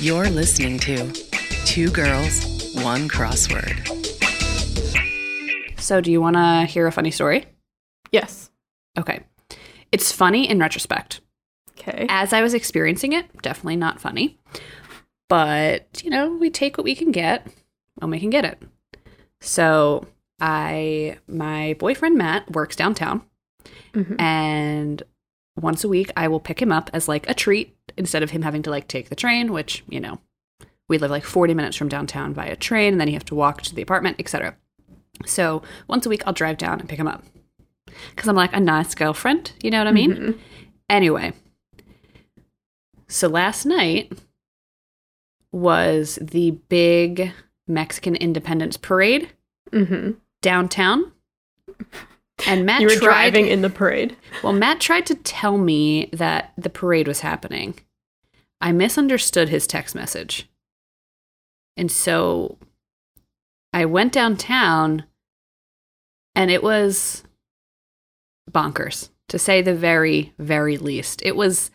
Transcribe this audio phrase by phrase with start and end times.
[0.00, 1.12] You're listening to
[1.64, 3.76] Two Girls, One Crossword.
[5.80, 7.46] So, do you want to hear a funny story?
[8.12, 8.50] Yes.
[8.96, 9.20] Okay.
[9.90, 11.20] It's funny in retrospect.
[11.70, 12.06] Okay.
[12.08, 14.38] As I was experiencing it, definitely not funny.
[15.28, 17.46] But, you know, we take what we can get
[17.96, 18.62] when we can get it.
[19.40, 20.06] So,
[20.40, 23.22] I, my boyfriend Matt works downtown.
[23.94, 24.20] Mhm.
[24.20, 25.02] And
[25.56, 28.42] once a week, I will pick him up as like a treat instead of him
[28.42, 30.18] having to like take the train, which, you know,
[30.88, 33.62] we live like 40 minutes from downtown via train and then you have to walk
[33.62, 34.56] to the apartment, etc.
[35.26, 37.24] So once a week, I'll drive down and pick him up
[38.14, 39.52] because I'm like a nice girlfriend.
[39.62, 40.12] You know what I mean?
[40.14, 40.38] Mhm.
[40.88, 41.32] Anyway,
[43.08, 44.12] so last night
[45.52, 47.32] was the big
[47.66, 49.30] Mexican Independence Parade
[49.70, 50.16] Mhm.
[50.40, 51.12] downtown.
[52.46, 54.16] And Matt You were tried, driving in the parade.
[54.44, 57.74] Well, Matt tried to tell me that the parade was happening.
[58.60, 60.48] I misunderstood his text message.
[61.76, 62.58] And so
[63.72, 65.04] I went downtown
[66.34, 67.22] and it was
[68.50, 71.22] bonkers, to say the very, very least.
[71.24, 71.70] It was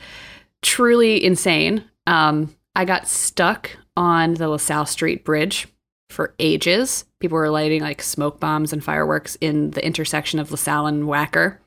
[0.61, 1.83] truly insane.
[2.07, 5.67] Um, I got stuck on the LaSalle Street Bridge
[6.09, 7.05] for ages.
[7.19, 11.57] People were lighting like smoke bombs and fireworks in the intersection of LaSalle and Wacker.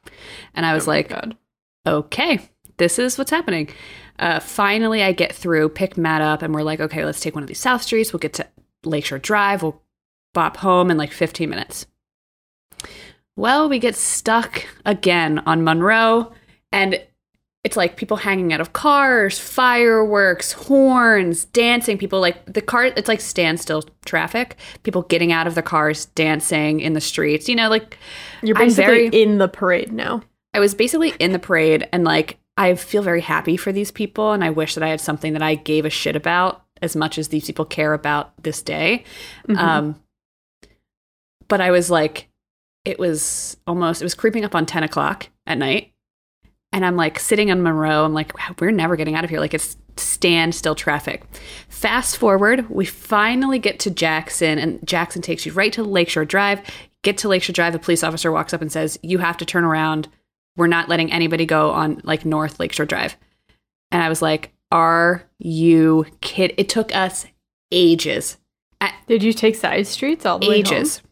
[0.54, 1.36] And I was Oh like, God.
[1.86, 3.70] okay, this is what's happening.
[4.18, 7.42] Uh, finally, I get through, pick Matt up, and we're like, okay, let's take one
[7.44, 8.12] of these South Streets.
[8.12, 8.46] We'll get to
[8.84, 9.62] Lakeshore Drive.
[9.62, 9.80] We'll
[10.32, 11.86] bop home in like 15 minutes.
[13.36, 16.32] Well, we get stuck again on Monroe,
[16.72, 17.02] and
[17.64, 21.98] it's like people hanging out of cars, fireworks, horns, dancing.
[21.98, 24.56] People like the car, it's like standstill traffic.
[24.84, 27.48] People getting out of the cars, dancing in the streets.
[27.48, 27.98] You know, like
[28.42, 30.22] You're basically very- in the parade now.
[30.54, 34.32] I was basically in the parade and like I feel very happy for these people
[34.32, 37.18] and I wish that I had something that I gave a shit about as much
[37.18, 39.04] as these people care about this day.
[39.48, 39.56] Mhm.
[39.58, 40.02] Um
[41.48, 42.28] but I was like
[42.84, 45.92] it was almost it was creeping up on 10 o'clock at night
[46.72, 48.04] and I'm like sitting on Monroe.
[48.04, 49.40] I'm like, wow, we're never getting out of here.
[49.40, 51.24] Like it's standstill traffic.
[51.68, 56.60] Fast forward, we finally get to Jackson, and Jackson takes you right to Lakeshore Drive.
[57.02, 59.64] Get to Lakeshore Drive, the police officer walks up and says, You have to turn
[59.64, 60.08] around.
[60.56, 63.16] We're not letting anybody go on like North Lakeshore Drive.
[63.90, 66.54] And I was like, Are you kid?
[66.56, 67.26] It took us
[67.70, 68.38] ages.
[69.06, 71.02] Did you take side streets all the way Ages.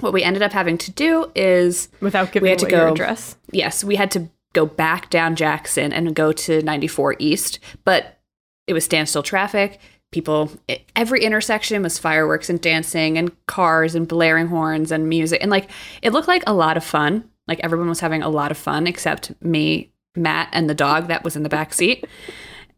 [0.00, 3.36] What we ended up having to do is without giving had to go- address?
[3.50, 8.20] yes, we had to go back down Jackson and go to 94 East, but
[8.66, 9.80] it was standstill traffic.
[10.12, 15.42] People, it, every intersection was fireworks and dancing and cars and blaring horns and music.
[15.42, 15.70] And like,
[16.00, 17.28] it looked like a lot of fun.
[17.48, 21.24] Like, everyone was having a lot of fun except me, Matt, and the dog that
[21.24, 22.06] was in the back seat.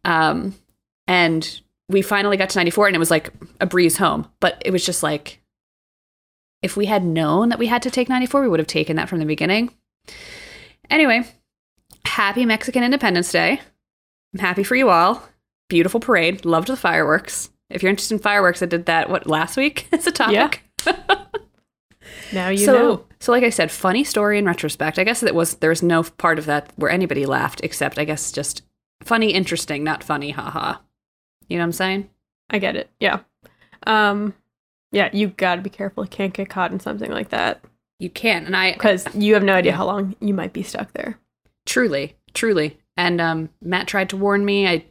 [0.05, 0.55] Um,
[1.07, 4.71] and we finally got to 94 and it was like a breeze home, but it
[4.71, 5.41] was just like,
[6.61, 9.09] if we had known that we had to take 94, we would have taken that
[9.09, 9.71] from the beginning.
[10.89, 11.23] Anyway,
[12.05, 13.59] happy Mexican Independence Day.
[14.33, 15.23] I'm happy for you all.
[15.69, 16.45] Beautiful parade.
[16.45, 17.49] Loved the fireworks.
[17.69, 20.63] If you're interested in fireworks, I did that, what, last week as a topic?
[22.33, 23.05] Now you so, know.
[23.19, 24.97] so like I said, funny story in retrospect.
[24.99, 28.05] I guess it was there was no part of that where anybody laughed, except I
[28.05, 28.61] guess just
[29.03, 30.75] funny, interesting, not funny, haha.
[31.47, 32.09] You know what I'm saying?
[32.49, 32.89] I get it.
[32.99, 33.19] Yeah.
[33.87, 34.33] Um
[34.93, 36.03] yeah, you got to be careful.
[36.03, 37.63] You can't get caught in something like that
[37.99, 39.77] You can't, and I cuz you have no idea Yeah.
[39.77, 41.17] how long you might be stuck there.
[41.65, 42.77] truly, truly.
[42.97, 44.67] And um, Matt tried to warn me.
[44.67, 44.85] I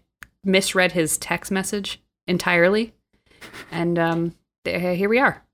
[0.44, 2.94] misread his text message entirely,
[3.70, 4.34] and um,
[4.64, 5.44] here we are.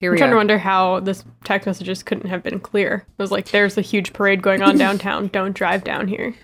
[0.00, 0.34] Here I'm trying are.
[0.34, 3.04] to wonder how this text messages couldn't have been clear.
[3.18, 5.28] It was like there's a huge parade going on downtown.
[5.28, 6.34] Don't drive down here.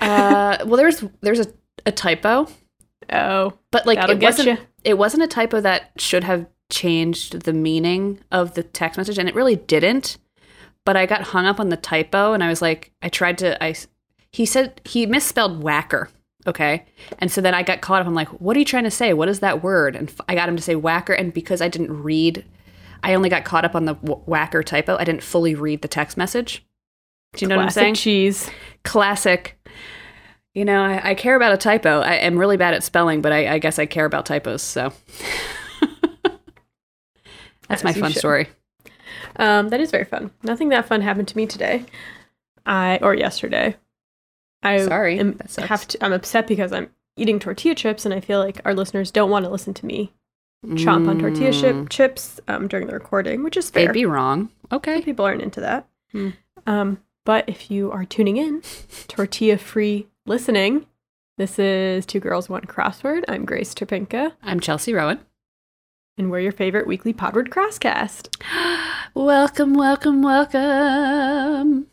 [0.00, 1.46] uh, well, there's there's a,
[1.86, 2.48] a typo,
[3.12, 4.58] Oh, but like it wasn't you.
[4.84, 9.28] it wasn't a typo that should have changed the meaning of the text message, and
[9.28, 10.18] it really didn't.
[10.84, 13.62] But I got hung up on the typo, and I was like, I tried to.
[13.62, 13.74] I
[14.30, 16.08] he said he misspelled whacker.
[16.46, 16.84] Okay,
[17.20, 18.06] and so then I got caught up.
[18.08, 19.12] I'm like, what are you trying to say?
[19.14, 19.94] What is that word?
[19.94, 22.44] And f- I got him to say whacker, and because I didn't read,
[23.02, 24.96] I only got caught up on the w- whacker typo.
[24.96, 26.64] I didn't fully read the text message.
[27.34, 27.94] Do you know what I'm Classic saying?
[27.94, 28.50] cheese.
[28.84, 29.58] classic.
[30.54, 32.00] You know, I, I care about a typo.
[32.00, 34.60] I am really bad at spelling, but I, I guess I care about typos.
[34.62, 34.92] So
[37.68, 38.18] that's my As fun should.
[38.18, 38.48] story.
[39.36, 40.30] Um, that is very fun.
[40.42, 41.84] Nothing that fun happened to me today.
[42.66, 43.76] I or yesterday.
[44.62, 46.04] I Sorry, am, have to.
[46.04, 49.44] I'm upset because I'm eating tortilla chips, and I feel like our listeners don't want
[49.44, 50.12] to listen to me
[50.64, 53.86] chomp on tortilla Mm, chip chips um, during the recording, which is fair.
[53.86, 54.48] They'd be wrong.
[54.70, 55.02] Some Okay.
[55.02, 55.88] people aren't into that.
[56.12, 56.30] Hmm.
[56.66, 58.62] Um, but if you are tuning in,
[59.08, 60.86] tortilla free listening,
[61.38, 63.24] This is Two Girls, One Crossword.
[63.28, 65.18] I'm Grace Topinka, I'm Chelsea Rowan.
[66.18, 68.28] and we're your favorite weekly Podword Crosscast.
[69.14, 71.86] welcome, welcome, welcome.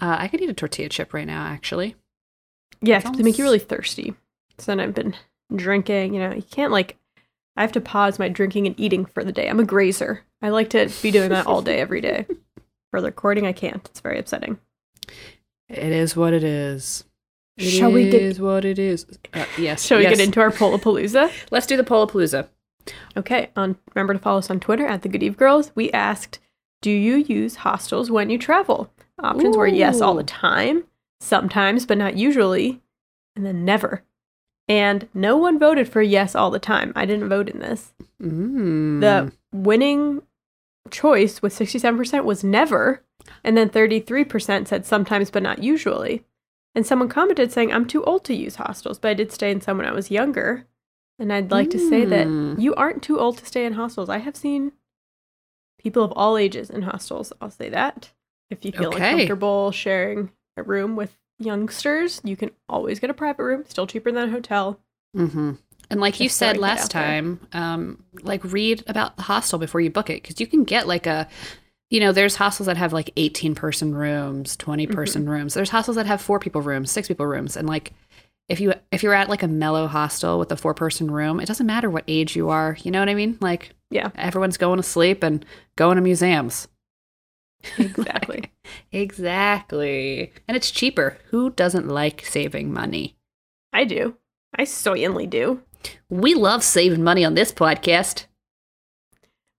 [0.00, 1.94] Uh, I could eat a tortilla chip right now, actually.
[2.82, 4.14] Yeah, 'cause they make you really thirsty.
[4.58, 5.14] So then I've been
[5.54, 6.14] drinking.
[6.14, 6.96] You know, you can't like.
[7.56, 9.48] I have to pause my drinking and eating for the day.
[9.48, 10.22] I'm a grazer.
[10.42, 12.26] I like to be doing that all day, every day.
[12.92, 13.84] For the recording, I can't.
[13.86, 14.58] It's very upsetting.
[15.68, 17.04] It is what it is.
[17.56, 19.06] It Shall we get- is what it is.
[19.34, 19.84] Uh, yes.
[19.84, 20.16] Shall we yes.
[20.16, 21.32] get into our Polapalooza?
[21.50, 22.48] Let's do the Polapalooza.
[23.16, 23.50] Okay.
[23.56, 25.72] On remember to follow us on Twitter at the Good Eve Girls.
[25.74, 26.38] We asked,
[26.82, 30.84] "Do you use hostels when you travel?" Options were yes all the time,
[31.20, 32.82] sometimes but not usually,
[33.34, 34.04] and then never.
[34.68, 36.92] And no one voted for yes all the time.
[36.96, 37.94] I didn't vote in this.
[38.20, 39.00] Mm.
[39.00, 40.22] The winning
[40.90, 43.02] choice with 67% was never,
[43.44, 46.24] and then 33% said sometimes but not usually.
[46.74, 49.60] And someone commented saying, I'm too old to use hostels, but I did stay in
[49.60, 50.66] some when I was younger.
[51.18, 52.60] And I'd like to say that Mm.
[52.60, 54.08] you aren't too old to stay in hostels.
[54.10, 54.72] I have seen
[55.78, 57.32] people of all ages in hostels.
[57.40, 58.12] I'll say that.
[58.50, 59.10] If you feel Okay.
[59.12, 64.10] uncomfortable sharing a room with youngsters, you can always get a private room, still cheaper
[64.12, 64.80] than a hotel.
[65.16, 65.52] Mm-hmm.
[65.90, 70.10] And like you said last time, um, like read about the hostel before you book
[70.10, 71.28] it because you can get like a,
[71.90, 75.30] you know, there's hostels that have like 18 person rooms, 20 person Mm-hmm.
[75.30, 75.54] rooms.
[75.54, 77.92] There's hostels that have four people rooms, six people rooms, and like
[78.48, 81.46] if you if you're at like a mellow hostel with a four person room, it
[81.46, 82.76] doesn't matter what age you are.
[82.82, 83.38] You know what I mean?
[83.40, 85.44] Like Yeah, everyone's going to sleep and
[85.76, 86.66] going to museums.
[87.78, 88.45] exactly.
[88.92, 90.32] Exactly.
[90.48, 91.18] And it's cheaper.
[91.30, 93.16] Who doesn't like saving money?
[93.72, 94.16] I do.
[94.54, 95.62] I certainly do.
[96.08, 98.26] We love saving money on this podcast.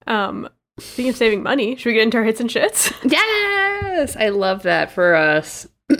[0.07, 0.49] Um,
[0.79, 2.93] speaking of saving money, should we get into our hits and shits?
[3.97, 5.67] Yes, I love that for us.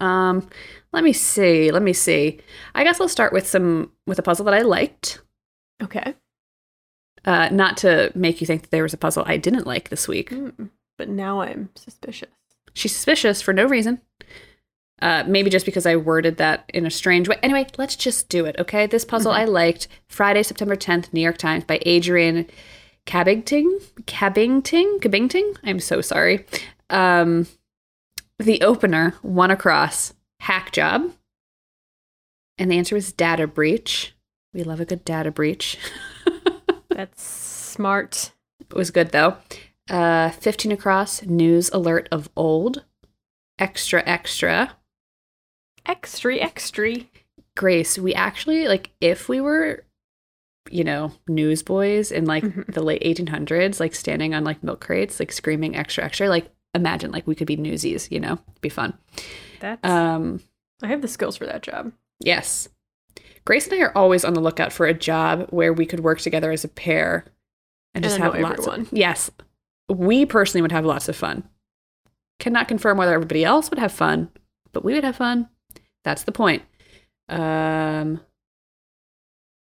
[0.00, 0.48] um,
[0.92, 1.72] let me see.
[1.72, 2.40] Let me see.
[2.76, 5.20] I guess I'll start with some with a puzzle that I liked.
[5.82, 6.14] Okay.
[7.24, 10.06] Uh, not to make you think that there was a puzzle I didn't like this
[10.06, 10.30] week.
[10.30, 10.70] Mm,
[11.02, 12.30] But now I'm suspicious.
[12.74, 14.00] She's suspicious for no reason.
[15.00, 17.40] Uh, maybe just because I worded that in a strange way.
[17.42, 18.86] Anyway, let's just do it, okay?
[18.86, 19.88] This puzzle I liked.
[20.06, 22.46] Friday, September 10th, New York Times by Adrian
[23.04, 23.82] Cabington.
[24.02, 25.00] Cabington?
[25.00, 25.56] Cabington?
[25.64, 26.46] I'm so sorry.
[26.88, 27.48] Um,
[28.38, 31.10] the opener, one across, hack job.
[32.58, 34.14] And the answer was data breach.
[34.54, 35.78] We love a good data breach.
[36.90, 38.30] That's smart.
[38.60, 39.38] It was good though.
[39.92, 42.84] Uh, 15 across, news alert of old.
[43.58, 44.76] Extra, extra.
[45.86, 46.94] Extra, extra.
[47.56, 49.84] Grace, we actually, like, if we were,
[50.70, 52.72] you know, newsboys in like Mhm.
[52.72, 57.10] the late 1800s, like standing on like milk crates, like screaming extra, extra, like, imagine
[57.12, 58.94] like we could be newsies, you know, It'd be fun.
[59.60, 59.86] That's.
[59.88, 60.40] Um,
[60.82, 61.92] I have the skills for that job.
[62.20, 62.68] yes.
[63.44, 66.20] Grace and I are always on the lookout for a job where we could work
[66.20, 67.24] together as a pair
[67.92, 68.80] and And just have lots everyone.
[68.82, 69.30] of yes.
[69.88, 71.48] We personally would have lots of fun.
[72.38, 74.30] Cannot confirm whether everybody else would have fun,
[74.72, 75.48] but we would have fun.
[76.04, 76.62] That's the point.
[77.28, 78.20] Um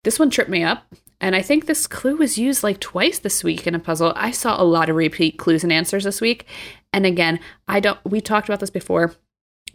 [0.05, 0.85] this one tripped me up,
[1.21, 4.13] and I think this clue was used like twice this week in a puzzle.
[4.17, 6.47] I saw a lot of repeat clues and answers this week.
[6.93, 7.39] And again,
[7.69, 9.15] I don't we talked about this before.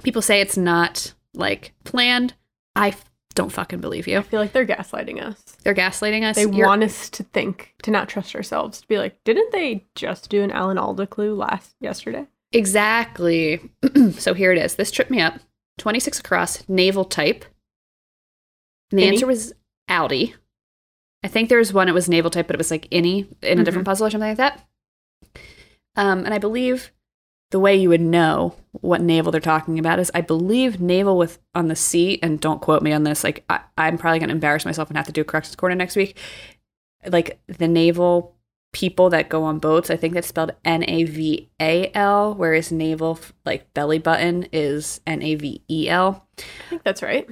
[0.03, 2.33] People say it's not like planned.
[2.75, 2.95] I
[3.37, 4.17] don't fucking believe you.
[4.17, 5.39] I feel like they're gaslighting us.
[5.63, 6.35] They're gaslighting us.
[6.37, 9.85] They You're- want us to think, to not trust ourselves, to be like, didn't they
[9.93, 12.25] just do an Alan Alda clue last yesterday?
[12.51, 13.61] Exactly.
[14.13, 14.73] so here it is.
[14.75, 15.35] This tripped me up.
[15.77, 17.45] 26 across, naval type.
[18.91, 19.53] And the answer was
[19.87, 20.33] outie.
[21.23, 23.59] I think there was one, it was naval type, but it was like any in
[23.59, 24.65] a different puzzle or something like that.
[25.95, 26.91] Um, and I believe
[27.51, 31.39] the way you would know what naval they're talking about is I believe naval with
[31.55, 34.65] on the sea, and don't quote me on this, like I, I'm probably gonna embarrass
[34.65, 36.17] myself and have to do a corrections corner next week.
[37.05, 38.35] Like the naval
[38.73, 42.71] people that go on boats, I think that's spelled N A V A L, whereas
[42.71, 46.27] naval like belly button is N A V E L.
[46.37, 47.27] I think that's right.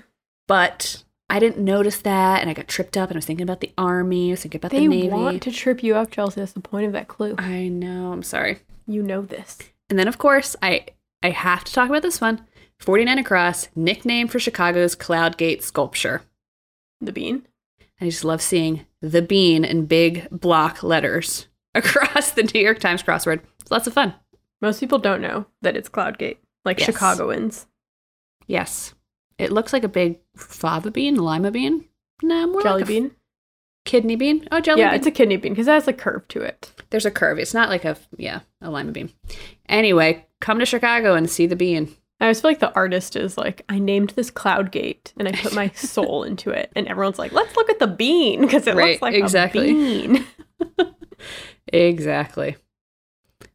[0.47, 3.59] But I didn't notice that, and I got tripped up, and I was thinking about
[3.59, 5.09] the army, I was thinking about They the navy.
[5.09, 6.39] want to trip you up, Chelsea.
[6.39, 7.35] That's the point of that clue.
[7.37, 8.11] I know.
[8.13, 8.59] I'm sorry.
[8.87, 9.57] You know this.
[9.89, 10.85] And then, of course, I
[11.23, 12.45] I have to talk about this one.
[12.79, 16.23] 49 across, nickname for Chicago's Cloud Gate sculpture.
[16.99, 17.47] The bean.
[18.01, 23.01] I just love seeing the bean in big block letters across the New York Times
[23.01, 23.41] crossword.
[23.61, 24.13] It's lots of fun.
[24.61, 26.87] Most people don't know that it's Cloud Gate, like Yes.
[26.87, 27.67] Chicagoans.
[28.47, 28.93] Yes.
[29.37, 31.85] It looks like a big fava bean, lima bean.
[32.21, 33.11] No, more Jelly like a bean.
[33.85, 34.47] Kidney bean.
[34.51, 34.97] Oh, jelly yeah, bean.
[34.97, 36.71] it's a kidney bean because it has a curve to it.
[36.89, 37.39] There's a curve.
[37.39, 39.11] It's not like a yeah, a lima bean.
[39.69, 41.95] Anyway, come to Chicago and see the bean.
[42.19, 45.31] I always feel like the artist is like, I named this cloud gate and I
[45.33, 46.71] put my soul into it.
[46.75, 49.69] And everyone's like, let's look at the bean because it Right, looks like exactly.
[49.69, 50.25] a bean.
[51.73, 52.55] Exactly.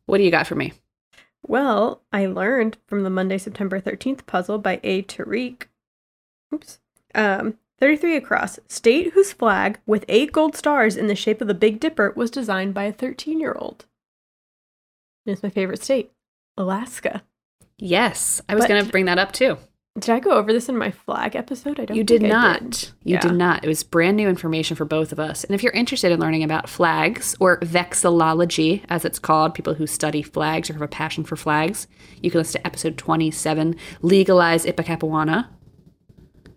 [0.07, 0.73] What do you got for me?
[1.47, 5.03] Well, I learned from the Monday, September 13th puzzle by A.
[5.03, 5.63] Tariq.
[6.53, 6.81] Oops.
[7.15, 8.59] Um, 33 across.
[8.69, 12.31] State whose flag, with eight gold stars in the shape of the Big Dipper, was
[12.31, 13.87] designed by a 13 year old.
[15.27, 16.13] It's my favorite state,
[16.57, 17.23] Alaska.
[17.79, 19.57] Yes, I was going to bring that up too.
[19.99, 21.81] Did I go over this in my flag episode?
[21.81, 22.61] I don't You did not.
[22.61, 22.89] did.
[23.03, 23.21] You Yeah.
[23.21, 23.65] did not.
[23.65, 25.43] It was brand new information for both of us.
[25.45, 29.87] And if you're interested in learning about flags or vexillology, as it's called, people who
[29.87, 31.89] study flags or have a passion for flags,
[32.23, 35.49] you can listen to episode 27, Legalize Ipecacuanha,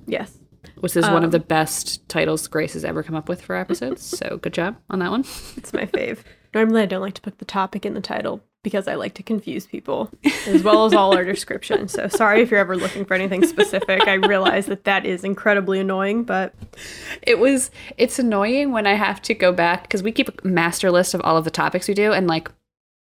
[0.06, 0.38] Yes.
[0.80, 3.56] Which is one of Um, the best titles Grace has ever come up with for
[3.56, 4.02] episodes.
[4.04, 5.22] so good job on that one.
[5.58, 6.20] It's my fave.
[6.54, 9.24] Normally, I don't like to put the topic in the title because I like to
[9.24, 10.10] confuse people
[10.48, 11.92] as well as all our descriptions.
[11.92, 14.08] So sorry if you're ever looking for anything specific.
[14.08, 16.54] I realize that that is incredibly annoying, but
[17.24, 20.92] It was it's annoying when I have to go back because we keep a master
[20.92, 22.50] list of all of the topics we do and like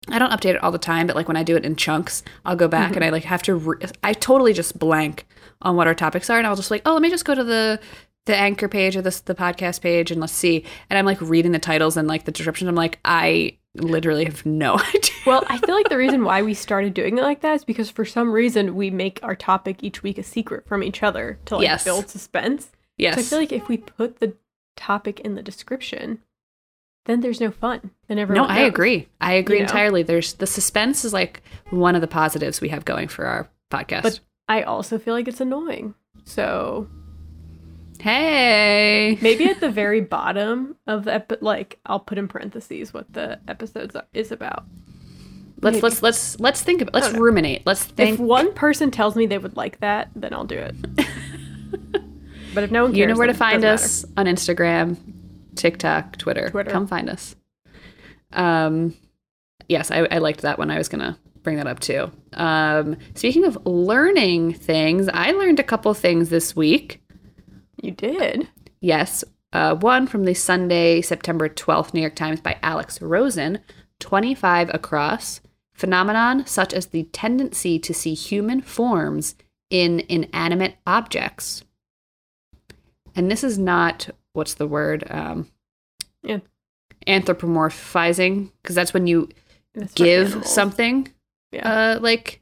[0.09, 2.23] I don't update it all the time, but like when I do it in chunks,
[2.45, 2.95] I'll go back mm-hmm.
[2.95, 5.25] and I like have to re- I totally just blank
[5.61, 7.43] on what our topics are and I'll just like, "Oh, let me just go to
[7.43, 7.79] the
[8.25, 11.51] the anchor page or this the podcast page and let's see." And I'm like reading
[11.51, 12.67] the titles and like the descriptions.
[12.69, 15.11] I'm like, I literally have no idea.
[15.25, 17.89] well, I feel like the reason why we started doing it like that is because
[17.89, 21.55] for some reason we make our topic each week a secret from each other to
[21.57, 21.83] like Yes.
[21.83, 22.69] build suspense.
[22.97, 23.15] yes.
[23.15, 24.35] So I feel like if we put the
[24.77, 26.19] topic in the description,
[27.05, 27.91] then there's no fun.
[28.07, 28.47] Then everyone.
[28.47, 29.07] no, everyone I agree.
[29.21, 29.67] I agree you know?
[29.67, 30.03] entirely.
[30.03, 34.03] There's the suspense is like one of the positives we have going for our podcast.
[34.03, 34.19] But
[34.49, 35.93] I also feel like it's annoying.
[36.25, 36.87] So
[37.99, 39.17] hey.
[39.21, 43.39] Maybe at the very bottom of the epi- like I'll put in parentheses what the
[43.47, 44.65] episodes are- is about.
[45.61, 45.81] Let's Maybe.
[45.83, 47.21] let's let's let's think about let's don't know.
[47.21, 47.65] ruminate.
[47.65, 48.15] Let's think.
[48.15, 50.75] if one person tells me they would like that, then I'll do it.
[52.53, 54.97] but if no one cares, you know where to find us on Instagram,
[55.55, 56.49] TikTok, Twitter.
[56.49, 56.71] Twitter.
[56.71, 57.35] Come find us.
[58.33, 58.95] Um,
[59.69, 60.71] yes, I, I liked that one.
[60.71, 62.11] I was gonna bring that up too.
[62.33, 67.01] Um, speaking of learning things, I learned a couple things this week.
[67.81, 68.47] You did.
[68.81, 73.59] Yes, uh, one from the Sunday, September twelfth New York Times by Alex Rosen,
[73.99, 75.41] twenty five across.
[75.73, 79.35] Phenomenon such as the tendency to see human forms
[79.69, 81.65] in inanimate objects.
[83.13, 85.49] And this is not what's the word um,
[86.23, 86.39] Yeah.
[87.07, 89.29] anthropomorphizing because that's when you
[89.73, 91.07] for give something
[91.51, 91.95] Yeah.
[91.95, 92.41] uh like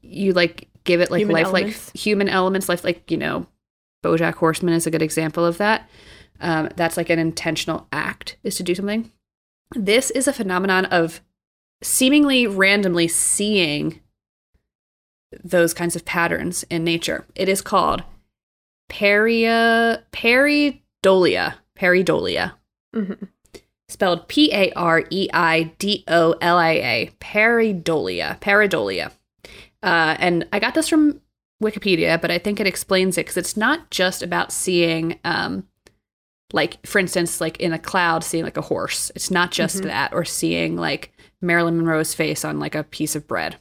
[0.00, 1.88] you like give it like Human life elements.
[1.88, 3.46] like human elements life like you know
[4.04, 5.88] bojack horseman is a good example of that
[6.40, 9.10] um, that's like an intentional act is to do something
[9.74, 11.20] this is a phenomenon of
[11.82, 14.00] seemingly randomly seeing
[15.44, 18.02] those kinds of patterns in nature it is called
[18.88, 22.52] peria peridolia peridolia
[22.94, 23.28] Mhm.
[23.88, 29.12] spelled P A R E I D O L I A, pareidolia, pareidolia.
[29.82, 31.20] Uh, and I got this from
[31.62, 35.66] Wikipedia, but I think it explains it because it's not just about seeing, um,
[36.52, 39.10] like, for instance, like in a cloud, seeing like a horse.
[39.14, 39.84] It's not just Mhm.
[39.84, 43.56] that, or seeing like Marilyn Monroe's face on like a piece of bread.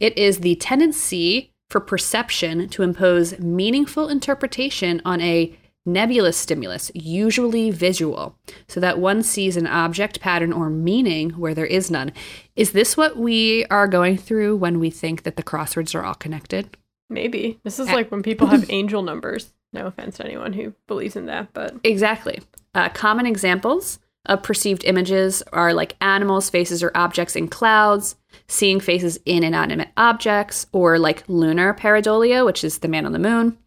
[0.00, 7.70] It is the tendency for perception to impose meaningful interpretation on a nebulous stimulus, usually
[7.70, 8.36] visual,
[8.68, 12.12] so that one sees an object, pattern, or meaning where there is none.
[12.54, 16.14] Is this what we are going through when we think that the crosswords are all
[16.14, 16.76] connected?
[17.08, 19.54] Maybe this is like when people have angel numbers.
[19.72, 22.42] No offense to anyone who believes in that, but Exactly.
[22.74, 28.16] Uh, common examples of perceived images are like animals, faces, or objects in clouds,
[28.48, 33.18] seeing faces in inanimate objects, or like lunar pareidolia, which is the man on the
[33.18, 33.58] moon.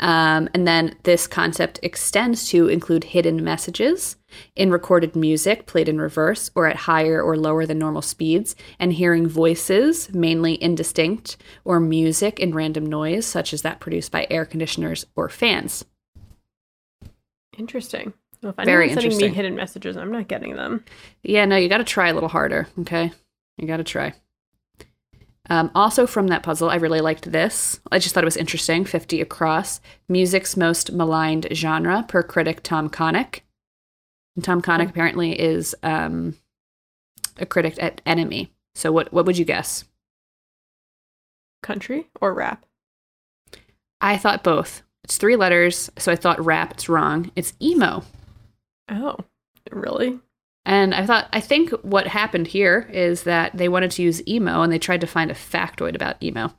[0.00, 4.16] Um, and then this concept extends to include hidden messages
[4.56, 8.94] in recorded music played in reverse or at higher or lower than normal speeds, and
[8.94, 14.46] hearing voices, mainly indistinct, or music in random noise, such as that produced by air
[14.46, 15.84] conditioners or fans.
[17.58, 18.14] interesting.
[18.42, 20.84] Well, if Very anyone's sending me hidden messages, I'm not getting them.
[21.22, 23.12] Yeah, no, you got to try a little harder, okay?
[23.58, 24.14] You got to try.
[25.50, 27.80] Um, also, from that puzzle, I really liked this.
[27.90, 29.80] I just thought it was interesting 50 across.
[30.08, 33.40] Music's most maligned genre, per critic Tom Connick.
[34.36, 34.90] And Tom Connick Oh.
[34.90, 36.36] apparently is um,
[37.36, 38.48] a critic at NME.
[38.74, 39.84] So, what, what would you guess?
[41.62, 42.64] Country or rap?
[44.00, 44.82] I thought both.
[45.04, 46.70] It's three letters, so I thought rap.
[46.72, 47.30] It's wrong.
[47.36, 48.04] It's emo.
[48.90, 49.16] Oh,
[49.70, 50.18] really?
[50.66, 54.60] And I thought, I think what happened here is that they wanted to use emo
[54.62, 56.52] and they tried to find a factoid about emo.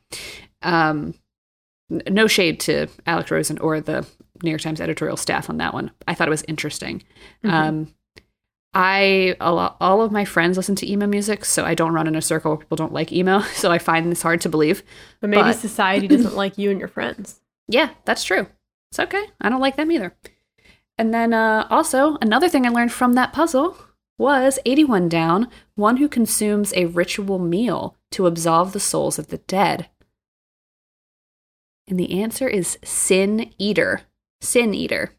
[0.64, 1.14] Um,
[1.92, 4.06] n- no shade to Alex Rosen or the
[4.44, 5.92] New York Times editorial staff on that one.
[6.08, 7.04] I thought it was interesting.
[7.44, 7.52] Mhm.
[7.52, 7.94] Um,
[8.74, 12.08] I a lo- all of my friends listen to emo music, so I don't run
[12.08, 13.40] in a circle where people don't like emo.
[13.54, 14.82] So I find this hard to believe.
[15.20, 17.42] But maybe But- society doesn't like you and your friends.
[17.68, 18.48] Yeah, that's true.
[18.92, 19.26] It's okay.
[19.42, 20.16] I don't like them either.
[21.02, 23.76] And then uh, also, another thing I learned from that puzzle
[24.20, 29.40] was 81 down, one who consumes a ritual meal to absolve the souls of the
[29.40, 29.90] dead.
[31.88, 34.02] And the answer is sin eater.
[34.42, 35.16] Sin eater,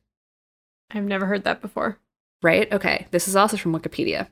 [0.92, 1.98] I've never heard that before.
[2.44, 2.72] right?
[2.72, 4.28] Okay, this is also from Wikipedia.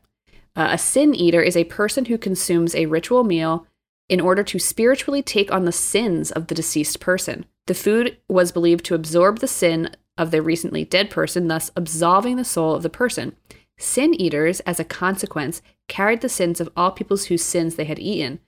[0.54, 3.66] Uh, a sin eater is a person who consumes a ritual meal
[4.08, 7.44] in order to spiritually take on the sins of the deceased person.
[7.66, 12.36] The food was believed to absorb the sin of the recently dead person, thus absolving
[12.36, 13.34] the soul of the person.
[13.78, 17.98] Sin eaters, as a consequence, carried the sins of all peoples whose sins they had
[17.98, 18.38] eaten.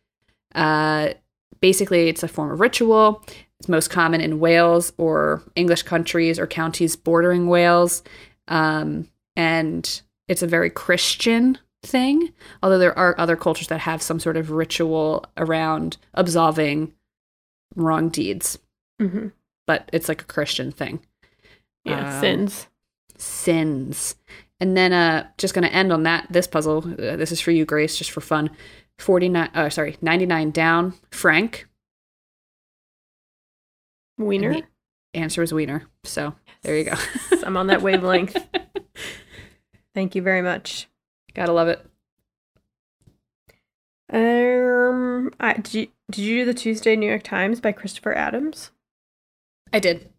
[0.55, 1.15] Uh,
[1.61, 3.25] basically, it's a form of ritual.
[3.59, 8.03] It's most common in Wales or English countries or counties bordering Wales.
[8.49, 14.21] Um, and it's a very Christian thing, although there are other cultures that have some
[14.21, 16.93] sort of ritual around absolving
[17.75, 18.59] wrong deeds,
[19.01, 19.29] hmm
[19.65, 21.01] but it's like a Christian thing.
[21.85, 22.67] Yeah, Um, sins.
[23.17, 24.15] Sins.
[24.61, 26.79] And then uh just going to end on that this puzzle.
[26.87, 28.51] Uh, this is for you Grace just for fun.
[28.99, 31.67] 49 uh sorry, 99 down, Frank.
[34.19, 34.61] Wiener.
[35.15, 35.85] answer was Wiener.
[36.05, 36.95] So, there you go.
[37.45, 38.37] I'm on that wavelength.
[39.95, 40.89] Thank you very much.
[41.35, 41.85] Got to love it.
[44.13, 48.71] Um, I, did you did you do the Tuesday New York Times by Christopher Adams?
[49.73, 50.12] I did.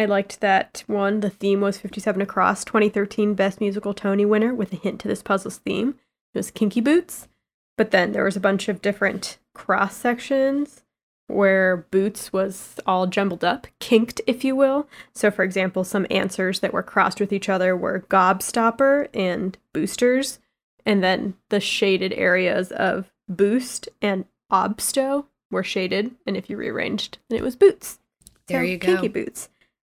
[0.00, 1.20] I liked that one.
[1.20, 5.22] The theme was 57 Across, 2013 Best Musical Tony winner, with a hint to this
[5.22, 5.90] puzzle's theme.
[6.32, 7.28] It was Kinky Boots.
[7.76, 10.84] But then there was a bunch of different cross sections
[11.26, 14.88] where Boots was all jumbled up, kinked, if you will.
[15.14, 20.38] So, for example, some answers that were crossed with each other were Gobstopper and Boosters.
[20.86, 26.12] And then the shaded areas of Boost and Obsto were shaded.
[26.26, 27.98] And if you rearranged, then it was Boots.
[28.46, 28.86] There So, you go.
[28.86, 29.49] Kinky Boots.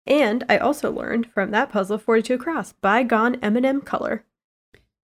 [0.08, 4.24] And I also learned from that puzzle 42 across bygone M&M color.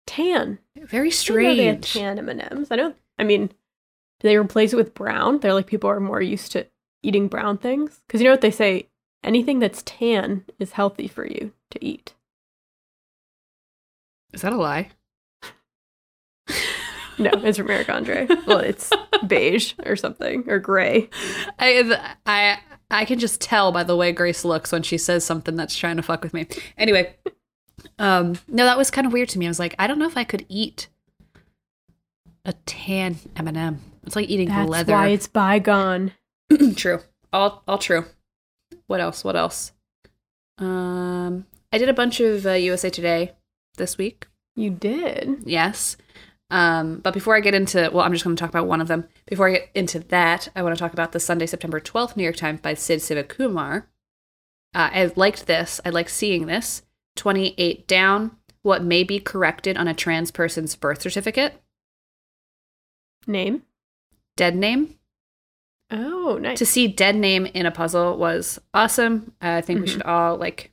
[0.08, 0.58] Tan.
[0.75, 2.17] Very know they had strange.
[2.17, 2.69] tan M&Ms.
[2.71, 2.93] I know.
[3.19, 5.39] I mean, do they replace it with brown?
[5.39, 6.65] They're like people are more used to
[7.04, 8.88] eating brown things because you know what they say.
[9.21, 12.13] Anything that's tan is healthy for you to eat.
[14.34, 14.89] Is that a lie?
[17.21, 18.28] No, it's from Eric Andre.
[18.47, 18.91] Well, it's
[19.28, 21.10] beige or something or gray.
[21.60, 22.60] I I
[22.91, 25.97] I can just tell by the way Grace looks when she says something that's trying
[25.97, 26.47] to fuck with me.
[26.78, 27.15] Anyway,
[27.99, 29.45] um, no, that was kind of weird to me.
[29.45, 30.88] I was like, I don't know if I could eat
[32.45, 34.62] a tan M and m It's like eating leather.
[34.62, 34.93] That's leather.
[34.93, 36.13] why it's bygone.
[36.75, 36.99] true.
[37.32, 38.06] All all true.
[38.88, 39.23] What else?
[39.23, 39.71] What else?
[40.58, 43.34] Um, I did a bunch of uh, USA Today
[43.78, 44.28] this week.
[44.56, 45.43] You did.
[45.45, 45.95] Yes.
[46.51, 48.88] Um, but before I get into, well, I'm just going to talk about one of
[48.88, 49.07] them.
[49.27, 52.23] Before I get into that, I want to talk about the Sunday, September 12th New
[52.23, 53.83] York Times by Sid Sivakumar.
[54.73, 55.79] Uh, I liked this.
[55.85, 56.81] I like seeing this.
[57.17, 58.35] 28 down.
[58.62, 61.62] What may be corrected on a trans person's birth certificate?
[63.27, 63.63] Name.
[64.35, 64.95] Dead name.
[65.91, 66.57] Oh, nice.
[66.59, 69.33] To see dead name in a puzzle was awesome.
[69.41, 69.91] I think we Mhm.
[69.91, 70.71] should all like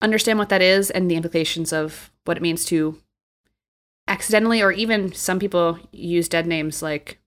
[0.00, 3.00] understand what that is and the implications of what it means to
[4.08, 7.18] accidentally or even some people use dead names like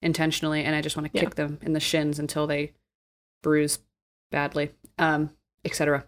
[0.00, 1.22] intentionally and I just want to Yeah.
[1.24, 2.72] kick them in the shins until they
[3.42, 3.78] bruise
[4.30, 5.30] badly, um,
[5.64, 6.04] etc.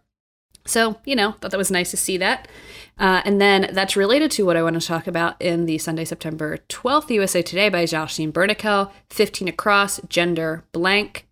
[0.66, 2.48] So, you know, thought that was nice to see that.
[2.98, 6.06] Uh, and then that's related to what I want to talk about in the Sunday,
[6.06, 11.28] September 12th USA Today by Jocelyn Burnikel, 15 across, gender blank.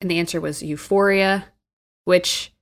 [0.00, 1.48] And the answer was euphoria,
[2.04, 2.52] which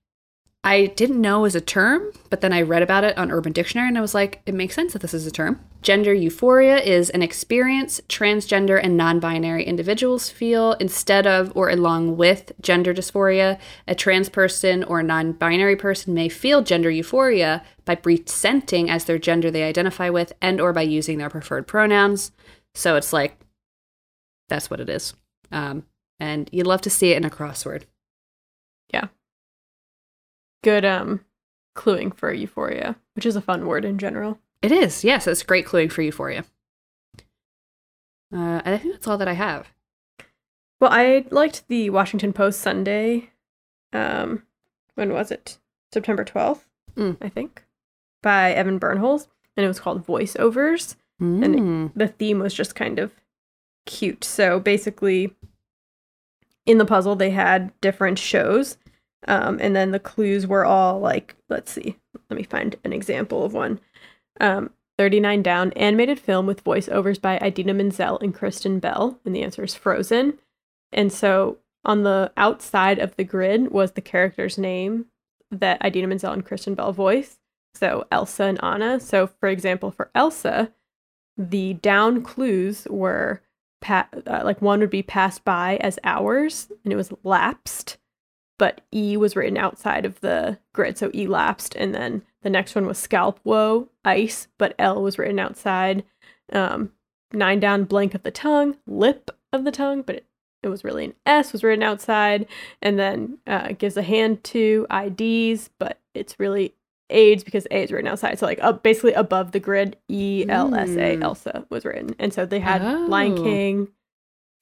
[0.66, 3.86] I didn't know was a term, but then I read about it on Urban Dictionary
[3.86, 5.60] and I was like, it makes sense that this is a term.
[5.80, 12.16] Gender euphoria is an experience transgender and non binary individuals feel instead of or along
[12.16, 13.60] with gender dysphoria.
[13.86, 19.18] A trans person or non binary person may feel gender euphoria by presenting as their
[19.20, 22.32] gender they identify with and or by using their preferred pronouns.
[22.74, 23.38] So it's like,
[24.48, 25.14] that's what it is.
[25.52, 25.84] Um,
[26.18, 27.84] and you'd love to see it in a crossword.
[30.66, 31.20] Good um
[31.76, 34.40] cluing for euphoria, which is a fun word in general.
[34.62, 35.28] It is, yes.
[35.28, 36.44] It's great cluing for Euphoria.
[38.32, 39.68] Uh, and I think that's all that I have.
[40.80, 43.30] Well, I liked the Washington Post Sunday.
[43.92, 44.42] Um,
[44.96, 45.58] when was it?
[45.92, 47.16] September twelfth, Mm.
[47.20, 47.62] I think,
[48.22, 50.96] by Evan Birnholz, and it was called Voiceovers.
[51.22, 51.92] Mm.
[51.94, 53.12] The theme was just kind of
[53.84, 54.24] cute.
[54.24, 55.32] So basically,
[56.64, 58.78] in the puzzle, they had different shows,
[59.26, 61.98] um, and then the clues were all like, let's see,
[62.30, 63.80] let me find an example of one.
[64.40, 69.42] Um, 39 down, animated film with voiceovers by Idina Menzel and Kristen Bell, and the
[69.42, 70.38] answer is Frozen.
[70.92, 75.06] And so on the outside of the grid was the character's name
[75.50, 77.38] that Idina Menzel and Kristen Bell voice.
[77.74, 78.98] So Elsa and Anna.
[78.98, 80.72] So for example, for Elsa,
[81.36, 83.42] the down clues were
[83.80, 87.98] pa- uh, like one would be passed by as hours and it was lapsed,
[88.58, 90.96] but E was written outside of the grid.
[90.98, 91.74] So E lapsed.
[91.76, 96.04] And then the next one was scalp woe, ice, but L was written outside.
[96.52, 96.92] Um,
[97.32, 100.26] nine down, blank of the tongue, lip of the tongue, but it,
[100.62, 102.46] it was really an S was written outside.
[102.80, 106.74] And then uh, gives a hand to IDs, but it's really
[107.10, 108.38] AIDS because A is written outside.
[108.38, 111.22] So like uh, basically above the grid, E L S A Mm.
[111.22, 113.42] Elsa was written, and so they had Lion Oh.
[113.42, 113.88] King,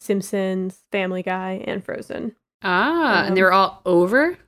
[0.01, 2.37] Simpsons, Family Guy, and Frozen.
[2.63, 4.39] Ah, and they Um, were all over.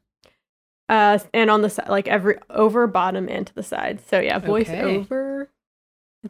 [0.88, 4.01] Uh, and on the side, like every over, bottom, and to the side.
[4.01, 4.83] So yeah, voice Okay.
[4.83, 5.51] over.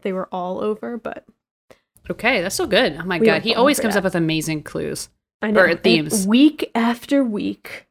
[0.02, 1.24] They were all over, but
[2.10, 2.96] Okay, that's so good.
[3.00, 3.98] Oh my We god, he always comes that.
[3.98, 5.08] up with amazing clues.
[5.42, 6.26] I know Or and themes.
[6.26, 7.86] week after week.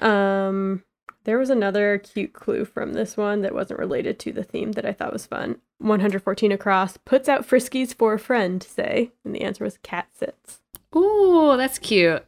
[0.00, 0.84] Um,
[1.24, 4.84] there was another cute clue from this one that wasn't related to the theme that
[4.84, 5.60] I thought was fun.
[5.78, 8.62] 114 across puts out friskies for a friend.
[8.62, 10.60] Say, and the answer was cat sits.
[10.94, 12.22] Ooh, that's cute.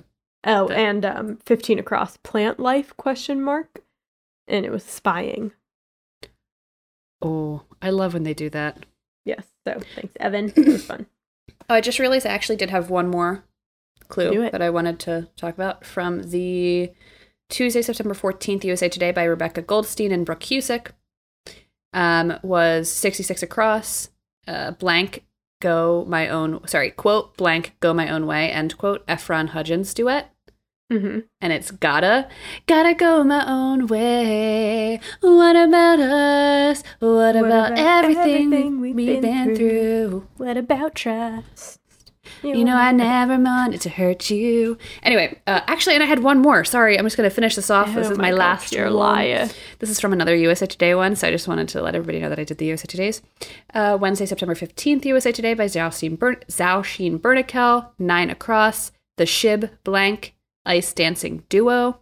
[0.46, 3.80] Oh, That- and um, 15 across plant life question mark,
[4.48, 5.52] and it was spying.
[7.22, 8.84] Oh, I love when they do that.
[9.24, 9.44] Yes.
[9.66, 10.52] So thanks, Evan.
[10.56, 11.06] It was fun.
[11.68, 13.44] Oh, I just realized I actually did have one more
[14.08, 16.92] clue that I wanted to talk about from the
[17.48, 20.88] Tuesday, September 14th USA Today by Rebecca Goldstein and Brooke Husic.
[21.92, 24.10] Um, was 66 across,
[24.46, 25.24] uh, blank,
[25.62, 30.30] go my own, sorry, quote, blank, go my own way, end quote, Efron Hudgens duet.
[30.90, 32.28] Hmm And it's gotta,
[32.66, 35.00] gotta go my own way.
[35.20, 36.82] What about us?
[37.00, 40.28] What, about, about everything, everything we've, we've been, been through?
[40.36, 41.80] What about trust?
[42.42, 44.78] You know, I never wanted to hurt you.
[45.02, 46.64] Anyway, uh, actually, and I had one more.
[46.64, 47.92] Sorry, I'm just going to finish this off.
[47.94, 49.48] this Oh is my my, last you're liar.
[49.80, 52.28] This is from another USA Today one, so I just wanted to let everybody know
[52.28, 53.22] that I did the USA Todays.
[53.74, 59.70] Uh, Wednesday, September 15th, USA Today by Zhouqin Bern- Zhouqin Burnikel, Nine Across, The Shib
[59.82, 60.35] Blank,
[60.66, 62.00] Ice Dancing Duo.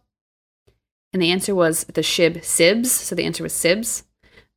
[1.12, 4.02] And the answer was the Shib Sibs, so the answer was Sibs.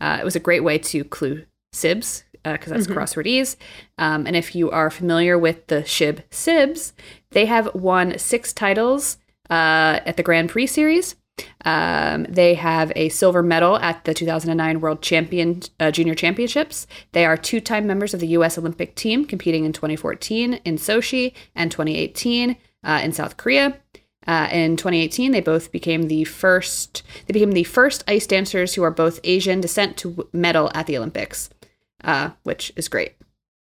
[0.02, 2.96] Uh, it was a great way to clue Sibs, because that's Mhm.
[2.96, 3.58] crosswordese.
[4.00, 6.93] Um, and if you are familiar with the Shib Sibs,
[7.32, 9.17] they have won six titles
[9.50, 11.15] uh, at the Grand Prix series.
[11.63, 16.88] Um, they have a silver medal at the 2009 World Champion uh, Junior Championships.
[17.12, 18.58] They are two-time members of the U.S.
[18.58, 23.78] Olympic team, competing in 2014 in Sochi and 2018 uh, in South Korea.
[24.27, 27.01] Uh, in 2018, they both became the first.
[27.27, 30.97] They became the first ice dancers who are both Asian descent to medal at the
[30.97, 31.49] Olympics,
[32.03, 33.13] uh, which is great.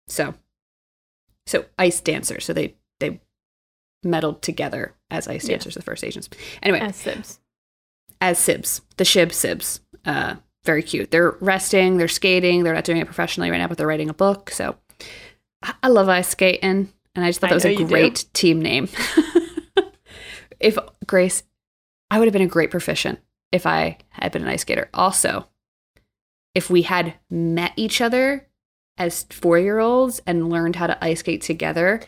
[0.07, 0.33] So,
[1.45, 2.45] so ice dancers.
[2.45, 3.19] So they they
[4.03, 5.51] medaled together as ice Yeah.
[5.55, 6.29] dancers, the first Asians.
[6.63, 7.37] Anyway, As Sibs.
[8.21, 9.81] as Sibs, the Shib Sibs.
[10.05, 11.11] Uh, very cute.
[11.11, 14.13] They're resting, they're skating, they're not doing it professionally right now, but they're writing a
[14.15, 14.49] book.
[14.49, 14.75] So
[15.61, 17.87] I, I love ice skating, and I just thought that was a you do.
[17.87, 18.87] great team name.
[20.59, 21.43] if Grace,
[22.11, 23.19] I would have been a great proficient
[23.51, 24.89] if I had been an ice skater.
[24.93, 25.47] Also,
[26.53, 28.47] if we had met each other
[28.97, 32.01] as four year olds and learned how to ice skate together,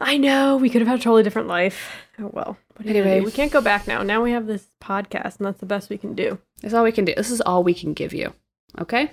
[0.00, 1.90] I know we could have had a totally different life.
[2.18, 2.56] Oh well.
[2.76, 3.24] What are you gonna Anyway.
[3.24, 4.02] we can't go back now.
[4.02, 6.38] Now we have this podcast, and that's the best we can do.
[6.60, 7.14] that's all we can do.
[7.14, 8.34] This is all we can give you.
[8.78, 9.10] Okay?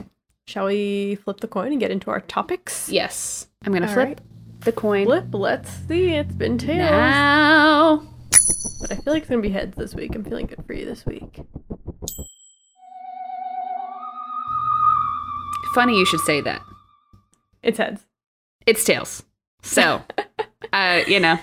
[0.47, 2.89] Shall we flip the coin and get into our topics?
[2.89, 3.47] Yes.
[3.63, 4.19] I'm going to All flip right.
[4.65, 5.05] the coin.
[5.05, 5.25] Flip.
[5.31, 6.09] Let's see.
[6.09, 8.03] It's been tails, Now.
[8.81, 10.15] But I feel like it's gonna be heads this week.
[10.15, 11.39] I'm feeling good for you this week.
[15.73, 16.61] Funny you should say that.
[17.63, 18.05] It's heads.
[18.65, 19.23] It's tails.
[19.63, 20.01] So,
[20.73, 21.39] uh, you know,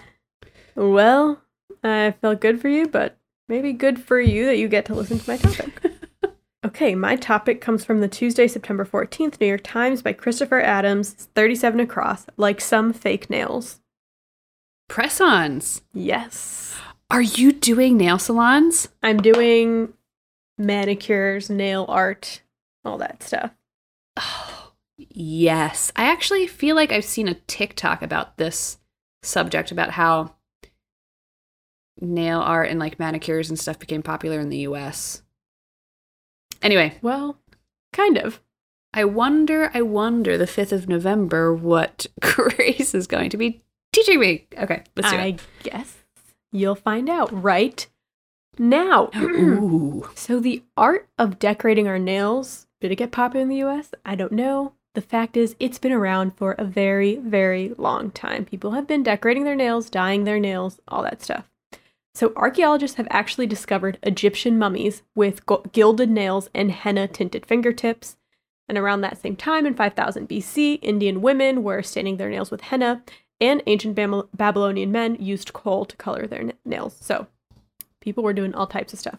[0.77, 1.41] Well,
[1.83, 5.19] I felt good for you, but maybe good for you that you get to listen
[5.19, 5.83] to my topic.
[6.65, 11.29] okay, my topic comes from the Tuesday, September 14th New York Times by Christopher Adams,
[11.35, 13.81] 37 across, like some fake nails.
[14.89, 15.83] press ons.
[15.93, 16.70] Yes.
[17.11, 18.89] Are you doing nail salons?
[19.03, 19.93] I'm doing
[20.57, 22.43] manicures, nail art,
[22.85, 23.51] all that stuff.
[24.17, 25.91] Oh, yes.
[25.97, 28.79] I actually feel like I've seen a TikTok about this
[29.23, 30.35] subject about how
[32.01, 35.23] nail art and like manicures and stuff became popular in the US.
[36.63, 37.39] Anyway, Well,
[37.93, 38.41] kind of.
[38.93, 44.21] I wonder, I wonder the 5th of November what Grace is going to be teaching
[44.21, 44.47] me.
[44.59, 45.41] Okay, let's do I it.
[45.63, 45.97] guess
[46.53, 47.87] you'll find out right
[48.59, 49.11] now.
[49.17, 50.09] Ooh.
[50.15, 53.93] so the art of decorating our nails, did it get popular in the US?
[54.05, 54.75] I don't know.
[54.95, 58.45] The fact is, it's been around for a very, very long time.
[58.45, 61.49] People have been decorating their nails, dyeing their nails, all that stuff.
[62.13, 68.17] So, archaeologists have actually discovered Egyptian mummies with gilded nails and henna tinted fingertips.
[68.69, 72.63] And around that same time, in 5000 BC, Indian women were staining their nails with
[72.63, 73.03] henna,
[73.41, 76.97] and ancient Bam- Babylonian men used coal to color their n- nails.
[77.01, 77.27] So,
[78.01, 79.19] people were doing all types of stuff.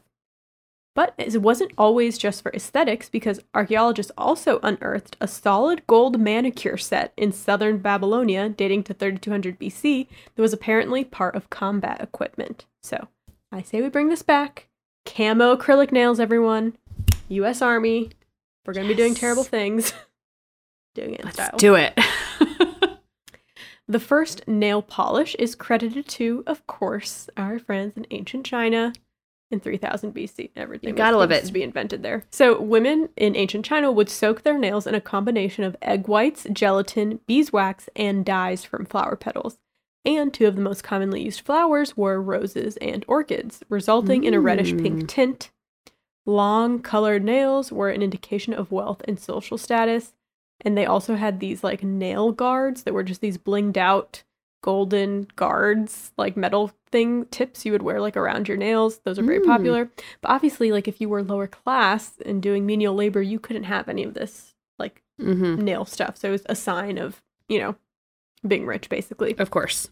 [0.93, 6.75] But it wasn't always just for aesthetics because archaeologists also unearthed a solid gold manicure
[6.77, 12.65] set in southern Babylonia dating to 3200 BC that was apparently part of combat equipment.
[12.83, 13.07] So
[13.53, 14.67] I say we bring this back.
[15.05, 16.73] Camo acrylic nails, everyone.
[17.29, 18.09] US Army.
[18.65, 19.93] We're going to be doing terrible things.
[20.93, 21.57] doing it in Let's style.
[21.57, 21.97] do it.
[23.91, 28.93] The first nail polish is credited to, of course, our friends in ancient China
[29.51, 30.51] in 3000 BC.
[30.55, 31.43] Everything You gotta love it.
[31.43, 32.23] to be invented there.
[32.31, 36.47] So women in ancient China would soak their nails in a combination of egg whites,
[36.53, 39.59] gelatin, beeswax, and dyes from flower petals.
[40.05, 44.39] And two of the most commonly used flowers were roses and orchids, resulting in a
[44.39, 44.81] reddish Mm.
[44.81, 45.51] pink tint.
[46.25, 50.13] Long colored nails were an indication of wealth and social status.
[50.63, 54.23] And they also had these like nail guards that were just these blinged out
[54.63, 58.99] golden guards, like metal thing tips you would wear like around your nails.
[58.99, 59.45] Those are very Mm.
[59.45, 59.89] popular.
[60.21, 63.89] But obviously, like if you were lower class and doing menial labor, you couldn't have
[63.89, 66.17] any of this like hmm nail stuff.
[66.17, 67.75] So it was a sign of, you know,
[68.47, 69.35] being rich basically.
[69.37, 69.89] Of course.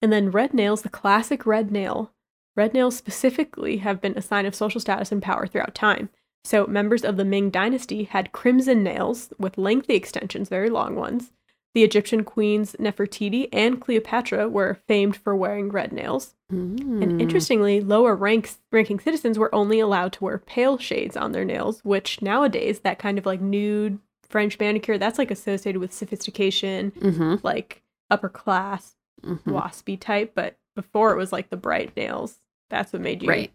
[0.00, 2.12] And then red nails, the classic red nail.
[2.54, 6.10] Red nails specifically have been a sign of social status and power throughout time.
[6.44, 11.32] So members of the Ming dynasty had crimson nails with lengthy extensions, very long ones.
[11.74, 16.34] The Egyptian queens Nefertiti and Cleopatra were famed for wearing red nails.
[16.50, 17.20] And Mm.
[17.20, 21.82] interestingly, lower ranks ranking citizens were only allowed to wear pale shades on their nails,
[21.84, 27.42] which nowadays that kind of like nude French manicure, that's like associated with sophistication, Mhm.
[27.42, 29.42] like upper class, Mhm.
[29.44, 32.40] waspy type, but before it was like the bright nails.
[32.68, 33.52] That's what made you, Right.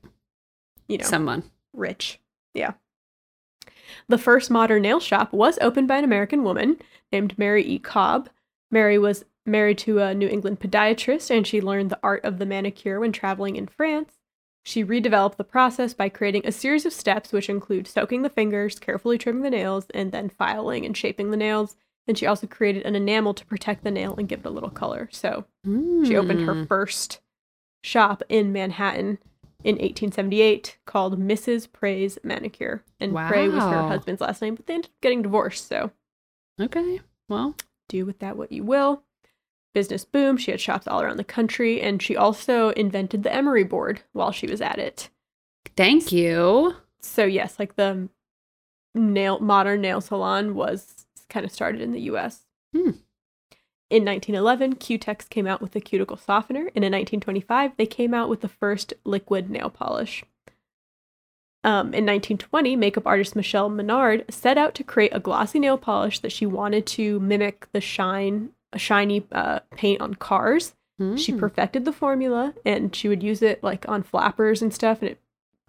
[0.88, 1.44] you know, Someone.
[1.74, 2.20] rich.
[2.58, 2.74] Yeah.
[4.10, 6.78] The first modern nail shop was opened by an American woman
[7.12, 7.80] named Mary E.
[7.80, 8.30] Cobb.
[8.72, 12.46] Mary was married to a New England podiatrist and she learned the art of the
[12.46, 14.14] manicure when traveling in France.
[14.66, 18.78] She redeveloped the process by creating a series of steps which include soaking the fingers,
[18.80, 21.78] carefully trimming the nails, and then filing and shaping the nails.
[22.06, 24.70] And she also created an enamel to protect the nail and give it a little
[24.70, 25.08] color.
[25.14, 26.68] So she opened her Mm.
[26.68, 27.20] first
[27.84, 29.20] shop in Manhattan
[29.64, 31.72] in 1878 called Mrs.
[31.72, 32.84] Pray's Manicure.
[33.00, 35.68] And Pray was her husband's last name, but they ended up getting divorced.
[35.68, 35.92] So
[36.60, 37.02] Okay.
[37.30, 37.56] Well,
[37.88, 39.04] do with that what you will.
[39.74, 40.38] Business boom.
[40.38, 44.32] She had shops all around the country, and she also invented the emery board while
[44.32, 45.10] she was at it.
[45.76, 46.76] thank you.
[47.02, 48.10] So yes, like the
[48.96, 52.46] nail modern nail salon was kind of started in the U.S.
[52.76, 52.92] Hmm.
[53.90, 58.28] In 1911, Cutex came out with the cuticle softener, and in 1925, they came out
[58.28, 60.24] with the first liquid nail polish.
[61.64, 66.20] Um, in 1920, makeup artist Michelle Menard set out to create a glossy nail polish
[66.20, 70.74] that she wanted to mimic the shine, a shiny uh, paint on cars.
[71.16, 71.38] She Mm.
[71.40, 75.20] perfected the formula and she would use it like on flappers and stuff, and it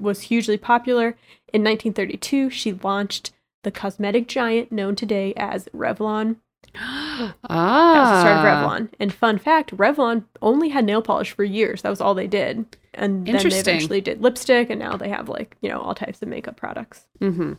[0.01, 1.17] was hugely popular.
[1.53, 6.37] In 1932, she launched the cosmetic giant known today as Revlon.
[6.77, 7.35] Ah.
[7.49, 8.93] That was the start of Revlon.
[9.01, 11.83] And fun fact, Revlon only had nail polish for years.
[11.83, 12.77] That was all they did.
[12.95, 16.21] And then they eventually did lipstick, and now they have like, you know, all types
[16.23, 17.07] of makeup products.
[17.21, 17.55] Mm-hmm.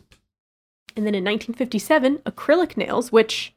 [0.96, 3.54] And then in 1957, acrylic nails, which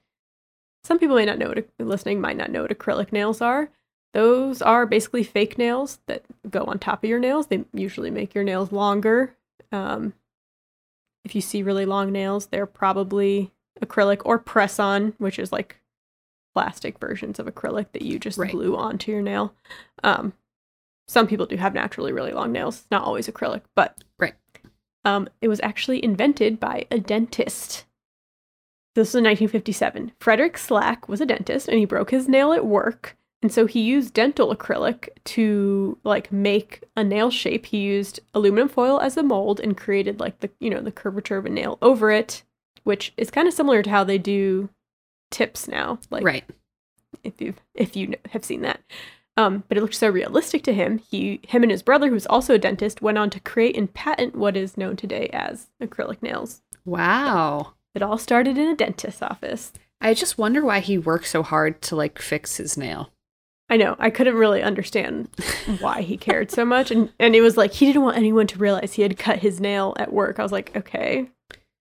[0.84, 3.70] some people may not know what listening might not know what acrylic nails are.
[4.13, 7.48] Those are basically fake nails that go on top of your nails.
[7.48, 9.36] They usually make your nails longer.
[9.72, 10.13] Um,
[11.26, 13.52] if you see really long nails, they're probably
[13.84, 15.78] acrylic or press on, which is like
[16.54, 18.52] plastic versions of acrylic that you just Right.
[18.52, 19.54] glue onto your nail.
[20.04, 20.34] Um,
[21.08, 22.82] some people do have naturally really long nails.
[22.82, 24.36] It's not always acrylic, but Right.
[25.04, 27.86] um, it was actually invented by a dentist.
[28.96, 30.12] This was in 1957.
[30.19, 33.17] Frederick Slack was a dentist and he broke his nail at work.
[33.41, 37.65] And so he used dental acrylic to like make a nail shape.
[37.65, 41.38] He used aluminum foil as a mold and created like the, you know, the curvature
[41.38, 42.43] of a nail over it,
[42.84, 44.69] which is kind of similar to how they do
[45.32, 46.00] tips now.
[46.10, 46.43] Like right.
[47.24, 48.82] if you if you have seen that.
[49.36, 51.00] Um, but it looked so realistic to him.
[51.00, 54.36] He, him, and his brother, who's also a dentist, went on to create and patent
[54.36, 56.62] what is known today as acrylic nails.
[56.86, 57.74] Wow.
[57.96, 59.74] It all started in a dentist's office.
[60.00, 63.12] I just wonder why he worked so hard to like fix his nail.
[63.69, 63.96] I know.
[63.98, 65.30] I couldn't really understand
[65.80, 66.91] why he cared so much.
[66.91, 69.60] And, and it was like he didn't want anyone to realize he had cut his
[69.60, 70.38] nail at work.
[70.38, 71.30] I was like, okay.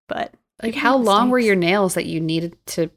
[0.08, 2.90] But Like, how long were your nails that you needed to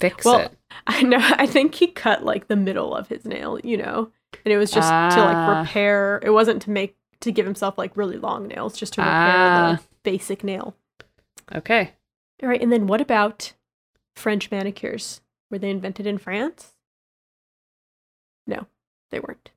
[0.00, 0.52] fix Well, it?
[0.86, 1.18] I know.
[1.20, 4.10] I think he cut like the middle of his nail, you know,
[4.44, 5.14] and it was just to Ah.
[5.16, 6.20] like repair.
[6.22, 9.78] It wasn't to make to give himself like really long nails, just to repair Ah.
[9.80, 10.76] the basic nail.
[11.54, 11.92] Okay.
[12.42, 13.54] All right, and then what about
[14.16, 15.20] French manicures?
[15.50, 16.74] Were they invented in France?
[18.46, 18.66] No,
[19.10, 19.50] they weren't.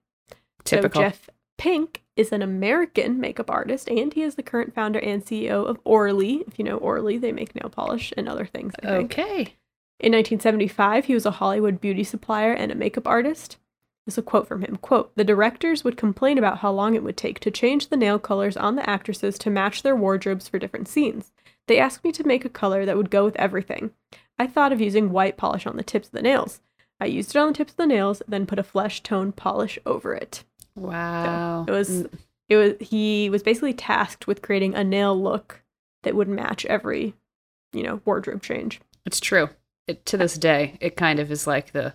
[0.63, 1.01] Typical.
[1.01, 5.23] So Jeff Pink is an American makeup artist, and he is the current founder and
[5.23, 6.43] CEO of Orly.
[6.47, 8.73] If you know Orly, they make nail polish and other things.
[8.83, 9.55] Okay.
[9.99, 13.57] In 1975, he was a Hollywood beauty supplier and a makeup artist.
[14.05, 14.77] This is a quote from him.
[14.77, 18.19] Quote, the directors would complain about how long it would take to change the nail
[18.19, 21.33] colors on the actresses to match their wardrobes for different scenes.
[21.67, 23.91] They asked me to make a color that would go with everything.
[24.39, 26.61] I thought of using white polish on the tips of the nails.
[26.99, 29.77] I used it on the tips of the nails, then put a flesh tone polish
[29.85, 30.43] over it.
[30.77, 31.65] Wow.
[31.67, 32.05] It was
[32.49, 35.61] it was he was basically tasked with creating a nail look
[36.03, 37.13] that would match every,
[37.73, 38.79] you know, wardrobe change.
[39.05, 39.49] It's true.
[39.87, 41.93] It, to this day, it kind of is like the,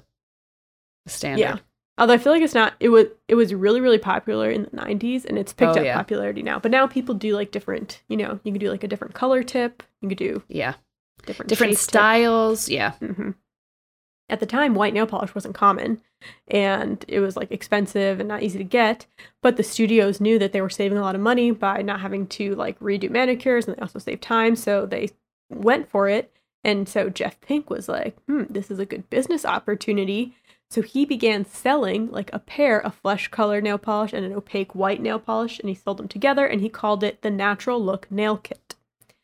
[1.05, 1.41] the standard.
[1.41, 1.59] Yeah.
[1.99, 4.71] Although I feel like it's not it was it was really really popular in the
[4.71, 5.97] 90s and it's picked Oh, up yeah.
[5.97, 6.59] popularity now.
[6.59, 9.43] But now people do like different, you know, you can do like a different color
[9.43, 10.75] tip, you could do Yeah.
[11.27, 11.83] different Different shape tip.
[11.91, 12.69] styles.
[12.69, 12.93] Yeah.
[12.93, 13.31] hmm
[14.33, 16.01] At the time, white nail polish wasn't common
[16.49, 19.05] and it was like expensive and not easy to get.
[19.43, 22.27] But the studios knew that they were saving a lot of money by not having
[22.29, 24.57] to like redo manicures and they also saved time.
[24.57, 25.11] So they
[25.51, 26.33] went for it.
[26.65, 30.35] And so Jeff Pink was like, hmm, this is a good business opportunity.
[30.71, 34.75] So he began selling like a pair of flesh colored nail polish and an opaque
[34.75, 38.11] white nail polish, and he sold them together and he called it the Natural Look
[38.11, 38.77] Nail Kit.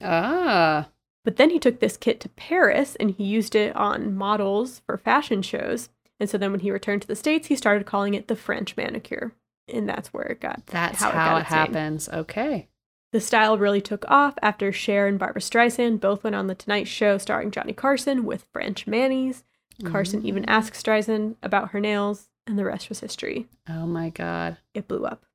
[0.02, 0.88] Ah.
[1.28, 4.96] But then he took this kit to Paris and he used it on models for
[4.96, 5.90] fashion shows.
[6.18, 8.78] And so then when he returned to the States, he started calling it the French
[8.78, 9.32] manicure.
[9.70, 11.58] And that's where it got That's how how, it it, its name.
[11.58, 12.08] happens.
[12.08, 12.68] Okay.
[13.12, 16.88] The style really took off after Cher and Barbra Streisand both went on The Tonight
[16.88, 19.44] Show starring Johnny Carson with French Manis.
[19.84, 20.48] Carson even Mm.
[20.48, 23.48] asked Streisand about her nails, and the rest was history.
[23.68, 24.56] Oh my God.
[24.72, 25.26] It blew up.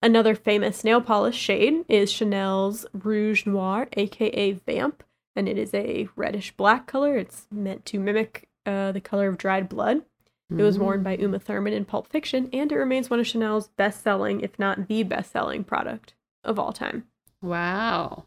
[0.00, 5.02] Another famous nail polish shade is Chanel's Rouge Noir, aka Vamp,
[5.38, 7.16] and it is a reddish black color.
[7.16, 10.02] It's meant to mimic uh, the color of dried blood.
[10.50, 13.68] It was worn by Uma Thurman in Pulp Fiction, and it remains one of Chanel's
[13.68, 17.04] best selling, if not the best selling product of all time.
[17.42, 18.24] Wow.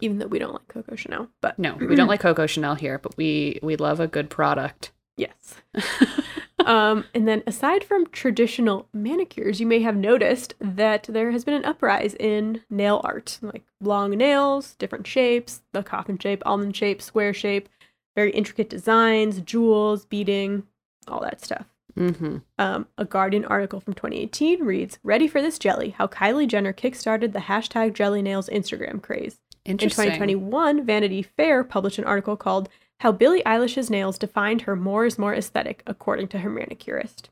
[0.00, 2.98] Even though we don't like Coco Chanel, but No, we don't like Coco Chanel here,
[2.98, 4.90] but we we love a good product.
[5.18, 5.56] Yes.
[6.64, 11.54] um, and then aside from traditional manicures, you may have noticed that there has been
[11.54, 17.02] an uprise in nail art, like long nails, different shapes, the coffin shape, almond shape,
[17.02, 17.68] square shape,
[18.16, 20.64] very intricate designs, jewels, beading,
[21.06, 21.66] all that stuff.
[21.96, 22.38] mm-hmm.
[22.58, 27.32] Um, a Guardian article from 2018 reads, Ready for this jelly, how Kylie Jenner kickstarted
[27.32, 29.40] the hashtag jelly nails Instagram craze.
[29.64, 35.06] In 2021, Vanity Fair published an article called How Billie Eilish's Nails Defined Her More
[35.06, 37.30] is More Aesthetic, according to her manicurist.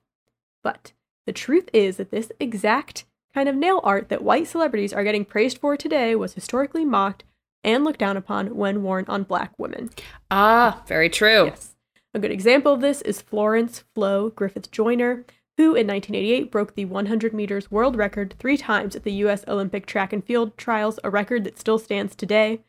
[0.63, 0.93] But
[1.27, 5.25] the truth is that this exact kind of nail art that white celebrities are getting
[5.25, 7.25] praised for today was historically mocked
[7.65, 9.91] and looked down upon when worn on black women.
[10.31, 11.47] Ah, very true.
[11.47, 11.75] Yes.
[12.15, 15.25] A good example of this is Florence Flo Griffith Joyner,
[15.57, 19.45] who in 1988 broke the 100 meters world record three times at the U.S.
[19.49, 22.61] Olympic track and field trials, a record that still stands today.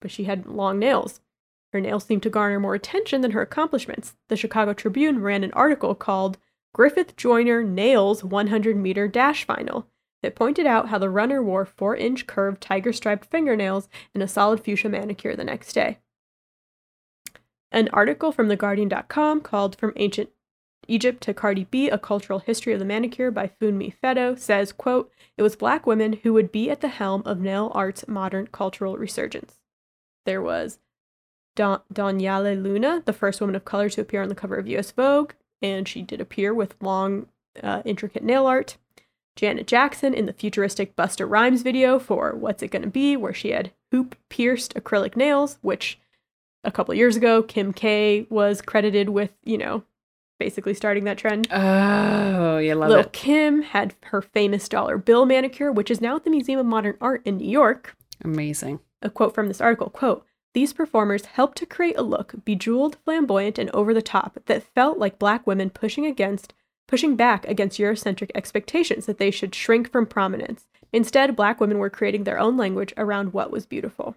[0.00, 1.20] But she had long nails.
[1.72, 4.14] Her nails seemed to garner more attention than her accomplishments.
[4.28, 6.38] The Chicago Tribune ran an article called
[6.74, 9.86] Griffith Joyner Nails 100 Meter Dash Final
[10.22, 14.28] that pointed out how the runner wore 4 inch curved tiger striped fingernails and a
[14.28, 15.98] solid fuchsia manicure the next day.
[17.70, 20.28] An article from TheGuardian.com called From Ancient
[20.88, 25.10] Egypt to Cardi B, A Cultural History of the Manicure by Funmi Fetto says, quote,
[25.36, 28.96] It was black women who would be at the helm of nail art's modern cultural
[28.96, 29.60] resurgence.
[30.26, 30.80] There was
[31.54, 35.32] Don- Luna, the first woman of color to appear on the cover of US Vogue,
[35.60, 37.26] and she did appear with long,
[37.62, 38.76] uh, intricate nail art.
[39.34, 43.50] Janet Jackson in the futuristic Busta Rhymes video for What's It Gonna Be, where she
[43.50, 45.98] had hoop pierced acrylic nails, which
[46.64, 49.84] a couple years ago, Kim K was credited with, you know,
[50.38, 51.48] basically starting that trend.
[51.50, 53.12] Oh, you love Lil it.
[53.12, 56.96] Kim had her famous dollar bill manicure, which is now at the Museum of Modern
[57.00, 57.96] Art in New York.
[58.22, 58.80] Amazing.
[59.00, 60.24] A quote from this article, quote,
[60.54, 64.98] these performers helped to create a look bejeweled, flamboyant, and over the top that felt
[64.98, 66.54] like black women pushing against
[66.88, 70.66] pushing back against Eurocentric expectations that they should shrink from prominence.
[70.92, 74.14] Instead, black women were creating their own language around what was beautiful.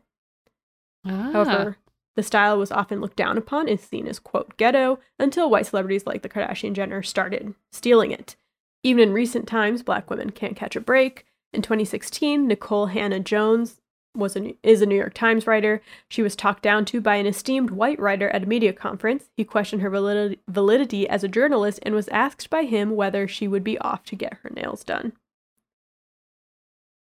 [1.05, 1.29] Ah.
[1.31, 1.77] However,
[2.15, 6.05] the style was often looked down upon and seen as, quote, ghetto until white celebrities
[6.05, 8.35] like the Kardashian Jenner started stealing it.
[8.83, 11.25] Even in recent times, black women can't catch a break.
[11.53, 13.79] In 2016, Nikole Hannah Jones
[14.15, 15.81] was a, is a New York Times writer.
[16.09, 19.29] She was talked down to by an esteemed white writer at a media conference.
[19.35, 23.47] He questioned her validity, validity as a journalist and was asked by him whether she
[23.47, 25.13] would be off to get her nails done.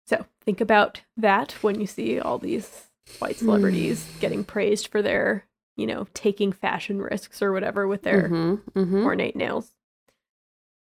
[0.06, 2.88] So think about that when you see all these
[3.18, 5.44] white celebrities getting praised for their,
[5.76, 9.04] you know, taking fashion risks or whatever with their Mhm, mhm.
[9.04, 9.72] ornate nails.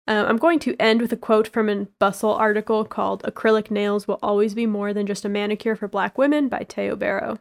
[0.06, 4.06] Uh, I'm going to end with a quote from a Bustle article called Acrylic Nails
[4.06, 7.40] Will Always Be More Than Just a Manicure for Black Women by Tayo Bero.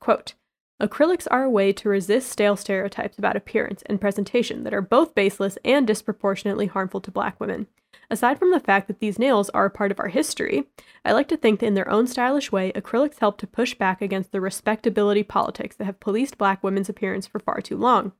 [0.00, 0.32] Quote
[0.80, 5.14] Acrylics are a way to resist stale stereotypes about appearance and presentation that are both
[5.14, 7.66] baseless and disproportionately harmful to black women.
[8.10, 10.68] Aside from the fact that these nails are a part of our history,
[11.04, 14.00] I like to think that in their own stylish way, acrylics help to push back
[14.00, 18.12] against the respectability politics that have policed black women's appearance for far too long.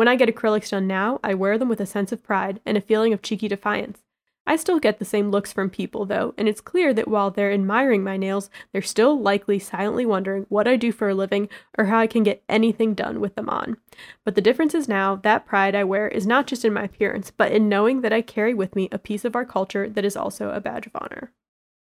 [0.00, 2.78] When I get acrylics done now, I wear them with a sense of pride and
[2.78, 4.00] a feeling of cheeky defiance.
[4.46, 7.52] I still get the same looks from people, though, and it's clear that while they're
[7.52, 11.84] admiring my nails, they're still likely silently wondering what I do for a living or
[11.84, 13.76] how I can get anything done with them on.
[14.24, 17.30] But the difference is now that pride I wear is not just in my appearance,
[17.30, 20.16] but in knowing that I carry with me a piece of our culture that is
[20.16, 21.30] also a badge of honor.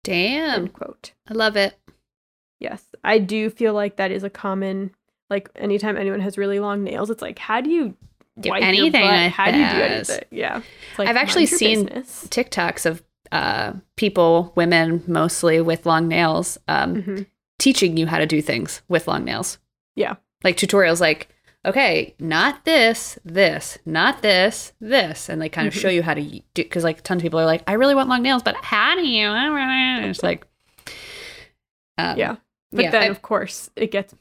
[0.03, 0.62] Damn.
[0.62, 1.12] End quote.
[1.28, 1.78] I love it.
[2.60, 4.95] Yes, I do feel like that is a common
[5.30, 7.96] like anytime anyone has really long nails, it's like how do you
[8.40, 10.10] Do anything How do you do this?
[10.10, 10.28] anything?
[10.32, 10.62] Yeah,
[10.92, 12.26] It's like, I've actually seen business.
[12.30, 17.26] TikToks of uh, people, women mostly with long nails, um, Mhm.
[17.60, 19.60] teaching you how to do things with long nails.
[19.96, 20.16] Yeah.
[20.44, 21.28] Like tutorials, like,
[21.66, 25.82] okay, not this, this, not this, this, and they kind of Mm-hmm.
[25.82, 26.42] show you how to do.
[26.56, 29.06] Because like tons of people are like, I really want long nails, but how do
[29.06, 29.28] you?
[29.30, 30.48] And it's like,
[31.98, 32.38] um, yeah,
[32.72, 34.16] but yeah, then I- of course it gets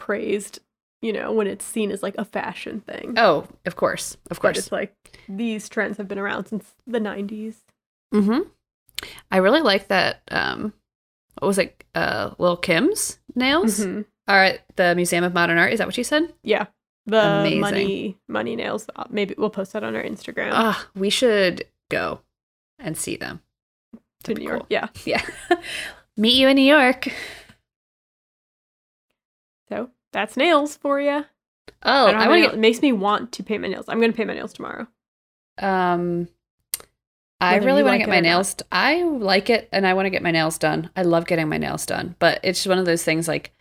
[0.00, 0.58] praised,
[1.02, 3.14] you know, when it's seen as like a fashion thing.
[3.16, 4.58] Oh, of course, of But course.
[4.58, 4.94] it's like
[5.28, 7.56] these trends have been around since the '90s.
[8.14, 8.48] Mm-hmm.
[9.30, 10.22] I really like that.
[10.30, 10.72] Um,
[11.38, 11.84] what was it?
[11.94, 14.04] Uh, Lil Kim's nails Mhm.
[14.28, 15.72] are at the Museum of Modern Art.
[15.72, 16.32] Is that what you said?
[16.42, 16.66] Yeah,
[17.06, 17.60] the Amazing.
[17.60, 18.86] money money nails.
[18.96, 22.20] uh, Maybe we'll post that on our Instagram Ah, we should go
[22.78, 23.40] and see them.
[24.24, 24.58] to New be York.
[24.60, 24.66] cool.
[24.70, 25.22] Yeah, Yeah.
[26.16, 27.08] Meet you in New York.
[30.12, 31.24] That's nails for you.
[31.82, 33.86] Oh, I, I want to it makes me want to paint my nails.
[33.88, 34.86] I'm gonna paint my nails tomorrow.
[35.58, 35.66] get.
[35.68, 36.28] Um,
[37.42, 38.56] I Whether really want to like get my nails.
[38.70, 40.90] I like it, and I want to get my nails done.
[40.94, 43.26] I love getting my nails done, but it's just one of those things.
[43.28, 43.52] Like,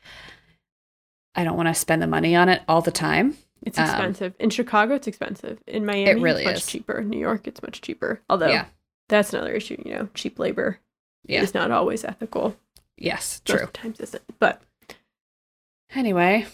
[1.36, 3.38] I don't want to spend the money on it all the time.
[3.62, 4.34] It's Um, expensive.
[4.40, 5.60] In Chicago, it's expensive.
[5.68, 6.66] In Miami, It really it's much is.
[6.68, 7.00] cheaper.
[7.00, 8.22] In New York, it's much cheaper.
[8.30, 8.66] Although Yeah.
[9.08, 9.82] that's another issue.
[9.86, 10.80] You know, cheap labor
[11.26, 11.42] Yeah.
[11.42, 12.58] is not always ethical.
[12.98, 13.60] Yes, true.
[13.62, 14.24] of the times isn't.
[14.40, 14.62] But
[15.96, 16.46] Anyway,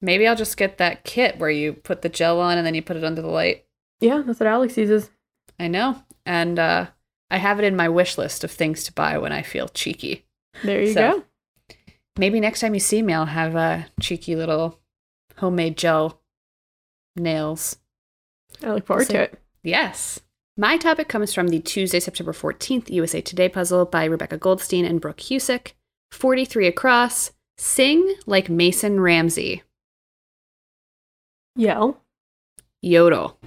[0.00, 2.82] maybe I'll just get that kit where you put the gel on and then you
[2.82, 3.64] put it under the light.
[4.00, 5.10] yeah, that's what Alex uses.
[5.58, 6.02] I know.
[6.26, 6.86] And uh,
[7.30, 10.24] I have it in my wish list of things to buy when I feel cheeky.
[10.64, 11.24] There you So- go.
[12.18, 14.78] Maybe next time you see me, I'll have a cheeky little
[15.38, 16.20] homemade gel
[17.16, 17.76] nails.
[18.62, 19.38] I look forward So- to it.
[19.62, 20.20] Yes.
[20.56, 25.00] My topic comes from the Tuesday, September 14th USA Today puzzle by Rebecca Goldstein and
[25.00, 25.72] Brooke Husic.
[26.10, 27.32] 43 across.
[27.66, 29.62] Sing like Mason Ramsey.
[31.54, 32.02] Yell.
[32.80, 33.38] Yodel.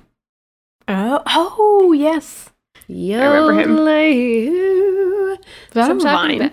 [0.88, 2.50] Oh, oh yes.
[2.88, 3.76] remember him.
[3.76, 5.34] Yodel.
[5.34, 5.40] Is
[5.74, 6.42] that So a vine?
[6.42, 6.52] about-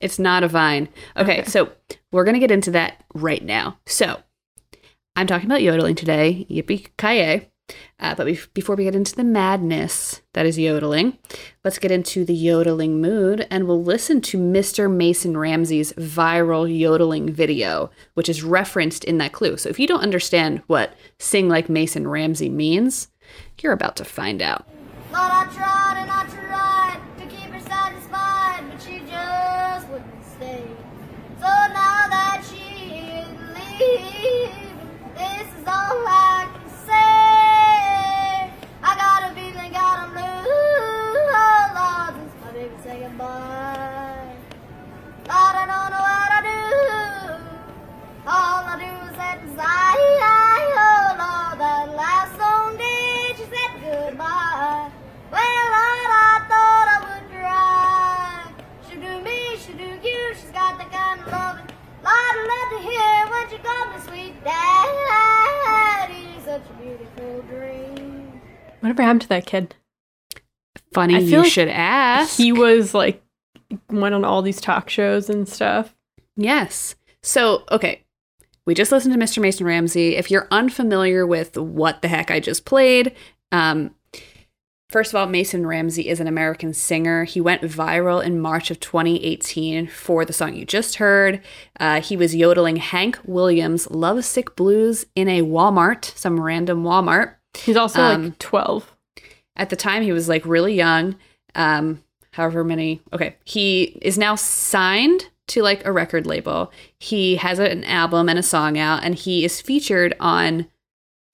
[0.00, 0.88] It's not a vine.
[1.18, 1.50] Okay, Okay.
[1.50, 1.70] so
[2.12, 3.78] we're going to get into that right now.
[3.84, 4.22] So
[5.16, 6.46] I'm talking about yodeling today.
[6.48, 7.48] Yippee ki
[7.98, 11.18] uh, But bef- before we get into the madness that is yodeling,
[11.64, 14.90] let's get into the yodeling mood and we'll listen to Mr.
[14.90, 19.56] Mason Ramsey's viral yodeling video, which is referenced in that clue.
[19.56, 23.08] So if you don't understand what sing like Mason Ramsey means,
[23.60, 24.66] you're about to find out.
[69.26, 69.74] To that kid?
[70.92, 72.36] Funny I you like should ask.
[72.36, 73.22] He was like
[73.90, 75.94] went on all these talk shows and stuff.
[76.36, 76.94] Yes.
[77.22, 78.04] So, okay,
[78.66, 79.40] we just listened to Mr.
[79.40, 80.16] Mason Ramsey.
[80.16, 83.14] If you're unfamiliar with what the heck I just played,
[83.52, 83.94] um,
[84.90, 87.24] first of all, Mason Ramsey is an American singer.
[87.24, 91.40] He went viral in March of 2018 for the song you just heard.
[91.80, 97.34] Uh, he was yodeling Hank Williams' Lovesick Blues in a Walmart, some random Walmart.
[97.54, 98.95] He's also Um, like 12.
[99.56, 101.16] At the time, he was like really young.
[101.54, 102.02] Um,
[102.36, 103.00] however many.
[103.12, 106.70] Okay, he is now signed to like a record label.
[106.98, 110.66] He has an album and a song out, and he is featured on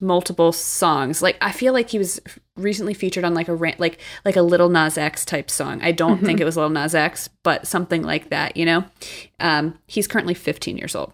[0.01, 1.23] multiple songs.
[1.23, 2.20] Like I feel like he was
[2.57, 5.81] recently featured on like a rant, like like a Lil Nas X type song.
[5.83, 8.57] I don't think it was Lil Nas X, but something like that.
[8.57, 8.85] You know,
[9.41, 11.12] um, he's currently 15 years old.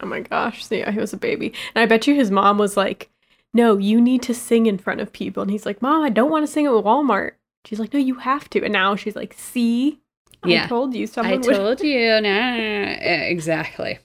[0.00, 0.66] Oh my gosh.
[0.66, 1.52] So yeah, he was a baby.
[1.74, 3.08] And I bet you his mom was like,
[3.54, 5.42] no, you need to sing in front of people.
[5.42, 7.32] And he's like, Mom, I don't want to sing at Walmart.
[7.64, 8.62] She's like, No, you have to.
[8.64, 10.00] And now she's like, See,
[10.44, 10.64] Yeah.
[10.64, 11.56] I told you someone I would.
[11.56, 12.20] told you.
[12.22, 13.98] Nah, exactly.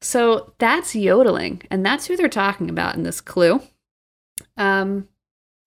[0.00, 3.62] So that's yodeling, and that's who they're talking about in this clue.
[4.56, 5.08] Um,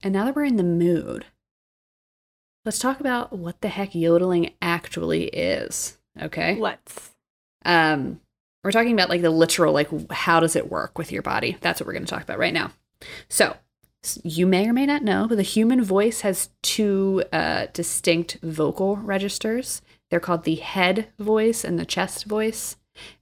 [0.03, 1.25] and now that we're in the mood,
[2.65, 5.97] let's talk about what the heck yodeling actually is.
[6.21, 6.55] Okay.
[6.59, 7.11] Let's.
[7.65, 8.21] Um,
[8.63, 11.57] we're talking about like the literal, like how does it work with your body?
[11.61, 12.71] That's what we're going to talk about right now.
[13.27, 13.57] So
[14.23, 18.95] you may or may not know, but the human voice has two uh, distinct vocal
[18.97, 19.81] registers.
[20.09, 22.77] They're called the head voice and the chest voice.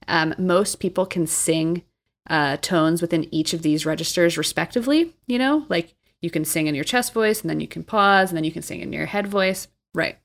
[0.06, 1.82] Um, most people can sing
[2.28, 5.14] uh, tones within each of these registers respectively.
[5.26, 8.30] You know, like you can sing in your chest voice and then you can pause
[8.30, 9.68] and then you can sing in your head voice.
[9.94, 10.18] Right.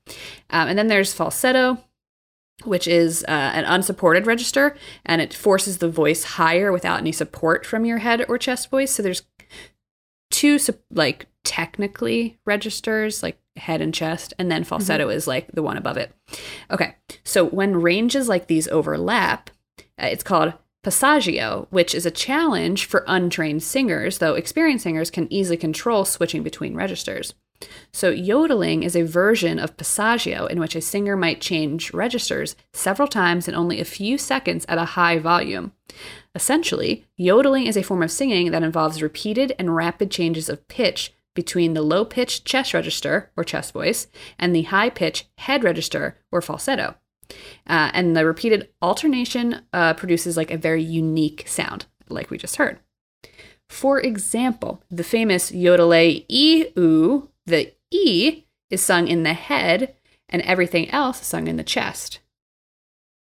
[0.50, 1.78] Um, and then there's falsetto,
[2.64, 7.64] which is uh, an unsupported register and it forces the voice higher without any support
[7.64, 8.92] from your head or chest voice.
[8.92, 9.22] So there's
[10.34, 10.58] two
[10.90, 15.96] like technically registers like head and chest and then falsetto is like the one above
[15.96, 16.12] it.
[16.72, 16.96] Okay.
[17.22, 19.50] So when ranges like these overlap,
[20.02, 25.32] uh, it's called passaggio, which is a challenge for untrained singers, though experienced singers can
[25.32, 27.34] easily control switching between registers.
[27.92, 33.08] So, yodeling is a version of passaggio in which a singer might change registers several
[33.08, 35.72] times in only a few seconds at a high volume.
[36.34, 41.12] Essentially, yodeling is a form of singing that involves repeated and rapid changes of pitch
[41.34, 44.06] between the low pitched chest register, or chest voice,
[44.38, 46.94] and the high pitched head register, or falsetto.
[47.66, 52.56] Uh, and the repeated alternation uh, produces like a very unique sound, like we just
[52.56, 52.78] heard.
[53.68, 59.94] For example, the famous yodele e oo, the e is sung in the head,
[60.28, 62.20] and everything else is sung in the chest.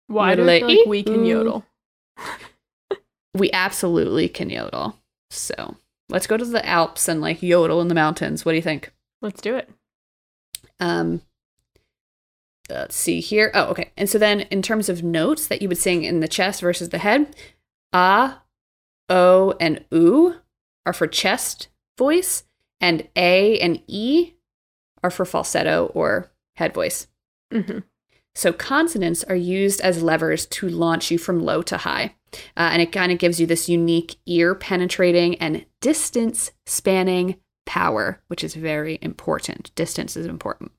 [0.07, 1.65] Why do I feel like we can yodel?
[3.33, 4.99] We absolutely can yodel.
[5.29, 5.77] So
[6.09, 8.45] let's go to the Alps and like yodel in the mountains.
[8.45, 8.91] What do you think?
[9.21, 9.69] Let's do it.
[10.79, 11.21] Um,
[12.69, 13.51] let's see here.
[13.53, 13.91] Oh, okay.
[13.97, 16.89] And so then, in terms of notes that you would sing in the chest versus
[16.89, 17.35] the head,
[17.91, 18.43] ah,
[19.09, 20.35] o, and oo
[20.85, 22.43] are for chest voice,
[22.81, 24.33] and a and e
[25.01, 27.07] are for falsetto or head voice.
[27.51, 27.79] hmm
[28.35, 32.15] So consonants are used as levers to launch you from low to high.
[32.57, 38.21] Uh, and it kind of gives you this unique ear penetrating and distance spanning power,
[38.27, 39.73] which is very important.
[39.75, 40.71] Distance is important.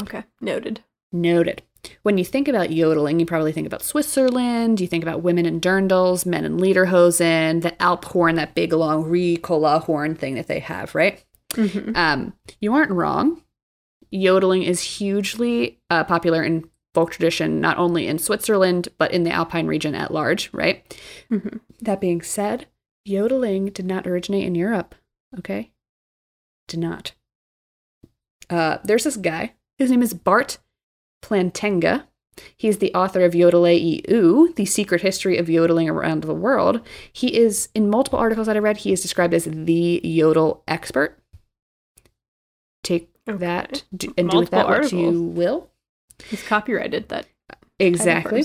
[0.00, 0.24] Okay.
[0.40, 0.84] Noted.
[1.12, 1.62] Noted.
[2.02, 5.60] When you think about yodeling, you probably think about Switzerland, you think about women in
[5.60, 10.60] dirndls, men in lederhosen, the Alp horn, that big long Ricola horn thing that they
[10.60, 11.24] have, right?
[11.54, 13.42] hmm Um, you aren't wrong.
[14.10, 19.30] Yodeling is hugely uh, popular in folk tradition, not only in Switzerland, but in the
[19.30, 20.96] Alpine region at large, right?
[21.28, 22.66] hmm That being said,
[23.04, 24.94] yodeling did not originate in Europe,
[25.38, 25.70] okay?
[26.68, 27.12] Did not.
[28.48, 29.54] Uh, there's this guy.
[29.78, 30.58] His name is Bart
[31.22, 32.04] Plantenga.
[32.56, 36.80] He's the author of Yodele e Oo, The Secret History of Yodeling Around the World.
[37.12, 41.18] He is, in multiple articles that I read, he is described as the yodel expert.
[42.82, 43.38] Take Okay.
[43.38, 45.69] that do, and do with that Multiple what you will.
[46.28, 47.26] He's copyrighted that.
[47.78, 48.42] Exactly.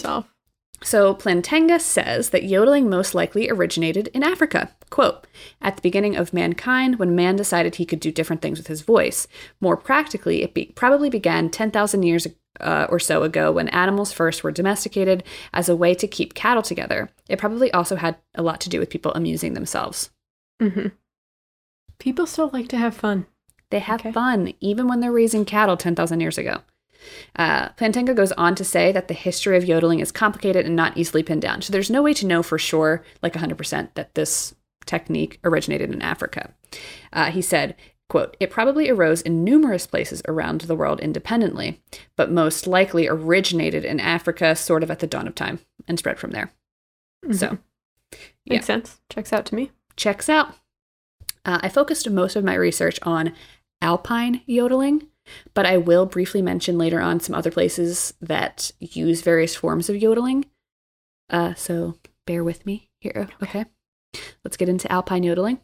[0.83, 4.71] So Plantenga says that yodeling most likely originated in Africa.
[4.89, 5.25] Quote,
[5.61, 8.81] at the beginning of mankind, when man decided he could do different things with his
[8.81, 9.27] voice.
[9.61, 12.27] More practically, it be- probably began 10,000 years
[12.59, 15.23] uh, or so ago when animals first were domesticated
[15.53, 17.09] as a way to keep cattle together.
[17.29, 20.11] It probably also had a lot to do with people amusing themselves.
[20.61, 20.87] hmm
[21.99, 23.25] People still like to have fun.
[23.71, 24.11] They have Okay.
[24.11, 26.61] fun, even when they're raising cattle 10,000 years ago.
[27.35, 30.97] Uh, Plantenga goes on to say that the history of yodeling is complicated and not
[30.97, 31.61] easily pinned down.
[31.61, 36.01] So there's no way to know for sure, like 100%, that this technique originated in
[36.01, 36.53] Africa.
[37.11, 37.75] Uh, he said,
[38.07, 41.81] Quote, it probably arose in numerous places around the world independently,
[42.15, 46.19] but most likely originated in Africa sort of at the dawn of time and spread
[46.19, 46.51] from there.
[47.31, 47.57] So,
[48.45, 49.01] Makes sense.
[49.09, 49.71] Checks out to me.
[49.95, 50.53] checks out.
[51.43, 53.33] Uh, I focused most of my research on
[53.81, 55.07] alpine yodeling,
[55.53, 59.97] but I will briefly mention later on some other places that use various forms of
[59.97, 60.45] yodeling.
[61.29, 63.29] Uh, so bear with me here.
[63.41, 63.65] Okay.
[64.43, 65.59] Let's get into alpine yodeling.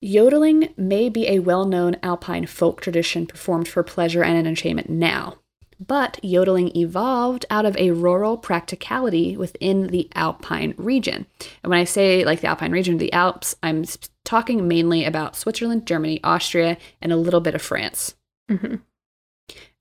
[0.00, 5.38] Yodeling may be a well known alpine folk tradition performed for pleasure and entertainment now,
[5.84, 11.26] but yodeling evolved out of a rural practicality within the alpine region.
[11.62, 13.84] And when I say like the alpine region, of the Alps, I'm
[14.24, 18.14] talking mainly about Switzerland, Germany, Austria, and a little bit of France.
[18.50, 18.80] Mhm.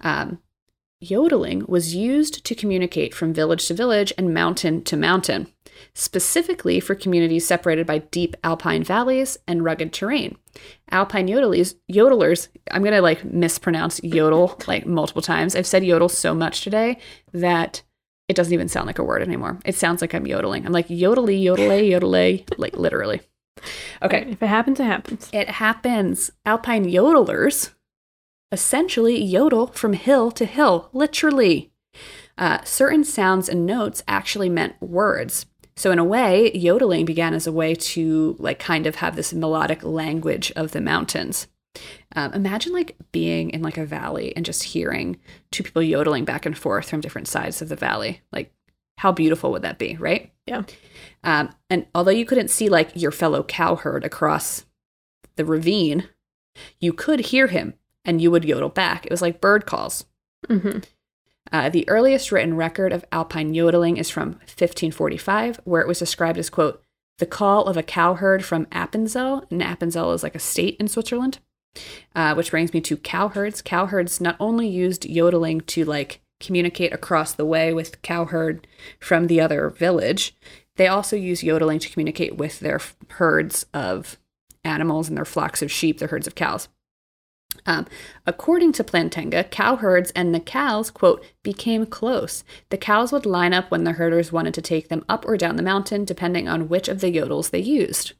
[0.01, 0.39] Um,
[0.99, 5.47] yodeling was used to communicate from village to village and mountain to mountain,
[5.93, 10.37] specifically for communities separated by deep alpine valleys and rugged terrain.
[10.91, 15.55] Alpine yodelers, yodelers, I'm going to like mispronounce yodel like multiple times.
[15.55, 16.97] I've said yodel so much today
[17.33, 17.81] that
[18.27, 19.59] it doesn't even sound like a word anymore.
[19.65, 20.65] It sounds like I'm yodeling.
[20.65, 23.21] I'm like yodely, yodelay, yodelay, like literally.
[24.01, 24.27] Okay.
[24.29, 25.29] If it happens, it happens.
[25.31, 26.29] It happens.
[26.45, 27.71] Alpine yodelers
[28.51, 31.71] essentially yodel from hill to hill, literally.
[32.37, 35.45] Uh, certain sounds and notes actually meant words.
[35.77, 39.33] So in a way, yodeling began as a way to like kind of have this
[39.33, 41.47] melodic language of the mountains.
[42.15, 45.17] Um, imagine like being in like a valley and just hearing
[45.51, 48.21] two people yodeling back and forth from different sides of the valley.
[48.31, 48.53] Like,
[48.97, 50.31] how beautiful would that be, right?
[50.45, 50.63] Yeah.
[51.23, 54.65] Um, and although you couldn't see like your fellow cowherd across
[55.35, 56.07] the ravine,
[56.79, 57.73] you could hear him
[58.05, 59.05] and you would yodel back.
[59.05, 60.05] It was like bird calls.
[60.47, 60.79] hmm
[61.51, 66.39] Uh, the earliest written record of alpine yodeling is from 1545, where it was described
[66.39, 66.81] as, quote,
[67.19, 69.45] the call of a cowherd from Appenzell.
[69.51, 71.39] And Appenzell is like a state in Switzerland.
[72.15, 73.61] Uh, which brings me to cowherds.
[73.61, 78.65] Cowherds not only used yodeling to like communicate across the way with cowherd
[78.99, 80.35] from the other village,
[80.77, 82.79] they also use yodeling to communicate with their
[83.09, 84.17] herds of
[84.63, 86.69] animals and their flocks of sheep, their herds of cows.
[87.65, 87.85] Um,
[88.25, 92.43] according to Plantenga, cowherds and the cows, quote, became close.
[92.69, 95.55] The cows would line up when the herders wanted to take them up or down
[95.55, 98.13] the mountain, depending on which of the yodels they used.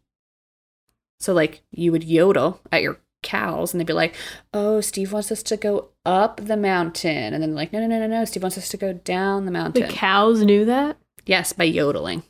[1.20, 4.16] So, like, you would yodel at your cows, and they'd be like,
[4.54, 7.34] oh, Steve wants us to go up the mountain.
[7.34, 9.52] And then, like, no, no, no, no, no, Steve wants us to go down the
[9.52, 9.88] mountain.
[9.88, 10.98] The cows knew that.
[11.26, 12.24] yes, by yodeling.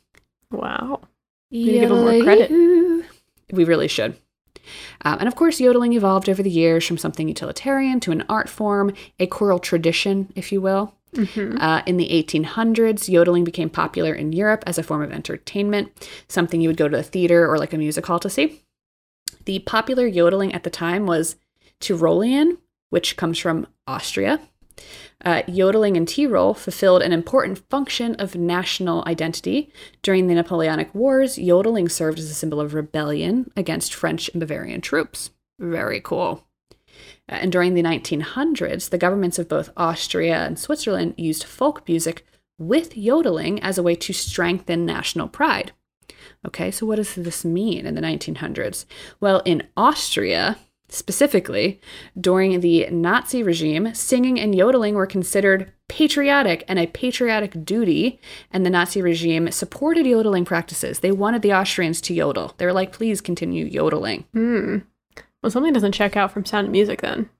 [0.50, 1.02] Wow.
[1.50, 2.50] need to them more credit.
[3.52, 4.16] We really should.
[5.04, 8.48] Um, and of course, yodeling evolved over the years from something utilitarian to an art
[8.48, 10.94] form, a choral tradition, if you will.
[11.14, 15.88] hmm Uh, in the 1800s, yodeling became popular in Europe as a form of entertainment,
[16.28, 18.62] something you would go to a theater or like a music hall to see.
[19.44, 21.36] The popular yodeling at the time was
[21.80, 22.58] Tyrolean,
[22.90, 24.40] which comes from Austria.
[25.26, 29.72] Uh, yodeling in Tyrol fulfilled an important function of national identity.
[30.00, 34.80] During the Napoleonic Wars, yodeling served as a symbol of rebellion against French and Bavarian
[34.80, 35.30] troops.
[35.58, 36.46] Very cool.
[37.28, 42.24] Uh, And during the 1900s, the governments of both Austria and Switzerland used folk music
[42.56, 45.72] with yodeling as a way to strengthen national pride.
[46.46, 48.84] Okay, so what does this mean in the 1900s?
[49.20, 50.56] Well, in Austria,
[50.88, 51.80] specifically,
[52.20, 58.20] during the Nazi regime, singing and yodeling were considered patriotic and a patriotic duty,
[58.52, 61.00] and the Nazi regime supported yodeling practices.
[61.00, 62.54] They wanted the Austrians to yodel.
[62.58, 64.78] They were like, please continue yodeling, Hmm.
[65.42, 67.30] Well, something doesn't check out from Sound of Music then,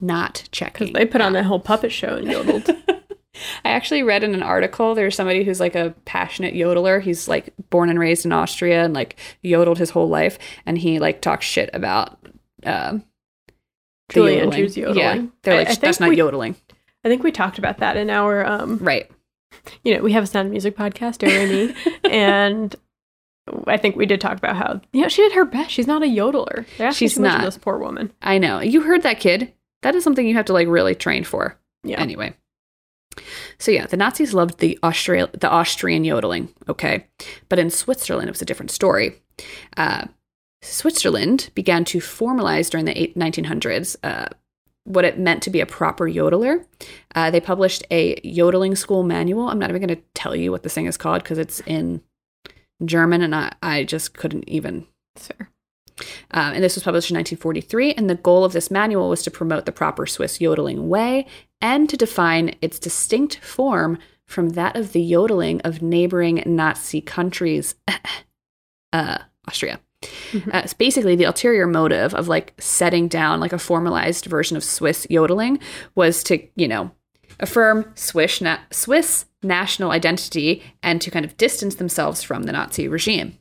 [0.00, 0.74] not check.
[0.74, 2.68] because they put on that whole puppet show and yodeled.
[3.64, 7.00] I actually read in an article there's somebody who's like a passionate yodeler.
[7.00, 10.98] He's like born and raised in Austria and like yodeled his whole life, and he
[10.98, 12.17] like talks shit about
[12.64, 13.04] um,
[14.08, 14.54] the Julie yodeling.
[14.54, 14.98] Andrews yodeling.
[14.98, 16.56] Yeah, they're like I think that's not we- yodeling,
[17.04, 19.10] I think we talked about that in our, um, right?
[19.84, 21.74] you know, we have a Sound Music podcast, Dara
[22.10, 22.74] and
[23.66, 25.70] I think we did talk about how, you know, she did her best.
[25.70, 26.66] She's not a yodeler.
[26.92, 27.44] She's too much of not.
[27.44, 28.12] this poor woman.
[28.20, 29.52] I know you heard that kid.
[29.82, 31.58] That is something you have to like really train for.
[31.84, 32.00] Yeah.
[32.00, 32.34] Anyway.
[33.58, 37.06] So yeah, the Nazis loved the Austria the Austrian yodeling, okay?
[37.48, 39.22] But in Switzerland it was a different story.
[39.76, 40.06] Uh,
[40.62, 44.26] Switzerland began to formalize during the eight- 1900s uh,
[44.84, 46.64] what it meant to be a proper yodeler.
[47.14, 49.48] Uh, they published a yodeling school manual.
[49.48, 52.00] I'm not even going to tell you what this thing is called because it's in
[52.84, 54.86] German and I, I just couldn't even
[55.16, 55.50] Fair.
[56.30, 57.92] um, and this was published in 1943.
[57.94, 61.26] And the goal of this manual was to promote the proper Swiss yodeling way
[61.60, 67.74] and to define its distinct form from that of the yodeling of neighboring Nazi countries,
[68.92, 69.80] uh, Austria.
[70.02, 74.64] Uh, it's basically, the ulterior motive of like setting down like a formalized version of
[74.64, 75.58] Swiss yodeling
[75.94, 76.90] was to, you know,
[77.40, 82.88] affirm Swiss, na- Swiss national identity and to kind of distance themselves from the Nazi
[82.88, 83.37] regime.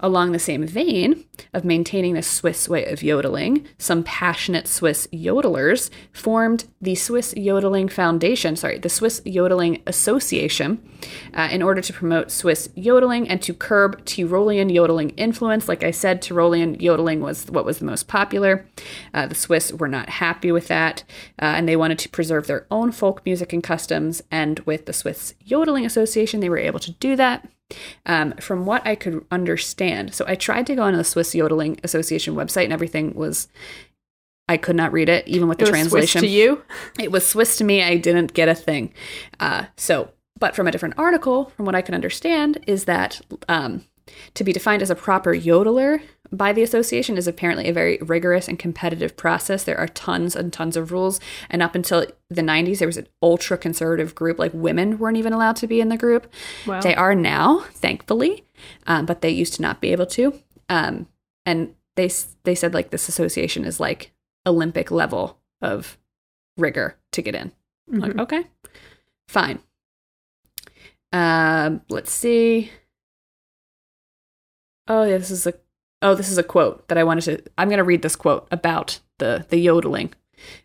[0.00, 1.24] Along the same vein
[1.54, 7.88] of maintaining the Swiss way of yodeling, some passionate Swiss yodelers formed the Swiss Yodeling
[7.88, 10.82] Foundation, sorry, the Swiss Yodeling Association,
[11.32, 15.68] uh, in order to promote Swiss yodeling and to curb Tyrolean yodeling influence.
[15.68, 18.66] Like I said, Tyrolean yodeling was what was the most popular.
[19.14, 21.04] Uh, the Swiss were not happy with that,
[21.40, 24.22] uh, and they wanted to preserve their own folk music and customs.
[24.30, 27.48] And with the Swiss Yodeling Association, they were able to do that.
[28.06, 31.78] Um, from what I could understand, so I tried to go on the Swiss Yodeling
[31.84, 33.48] Association website, and everything was.
[34.48, 36.22] I could not read it, even with the It was Swiss translation.
[36.22, 36.62] to you.
[36.98, 37.84] It was Swiss to me.
[37.84, 38.92] I didn't get a thing.
[39.38, 40.10] Uh, so,
[40.40, 43.84] but from a different article, from what I can understand, is that um,
[44.34, 46.02] to be defined as a proper yodeler
[46.32, 49.64] by the association is apparently a very rigorous and competitive process.
[49.64, 51.20] There are tons and tons of rules.
[51.48, 54.38] And up until the 90s, there was an ultra conservative group.
[54.38, 56.32] Like women weren't even allowed to be in the group.
[56.66, 56.80] Wow.
[56.80, 58.44] They are now, thankfully,
[58.86, 60.34] um, but they used to not be able to.
[60.68, 61.08] Um,
[61.44, 62.10] and they
[62.44, 64.12] they said like this association is like
[64.46, 65.98] Olympic level of
[66.56, 67.52] rigor to get in.
[67.92, 68.44] I'm Like okay,
[69.26, 69.58] fine.
[71.12, 72.70] Um, let's see.
[74.86, 75.54] Oh, yeah, this is a
[76.02, 77.42] oh, this is a quote that I wanted to.
[77.58, 80.12] I'm going to read this quote about the the yodeling.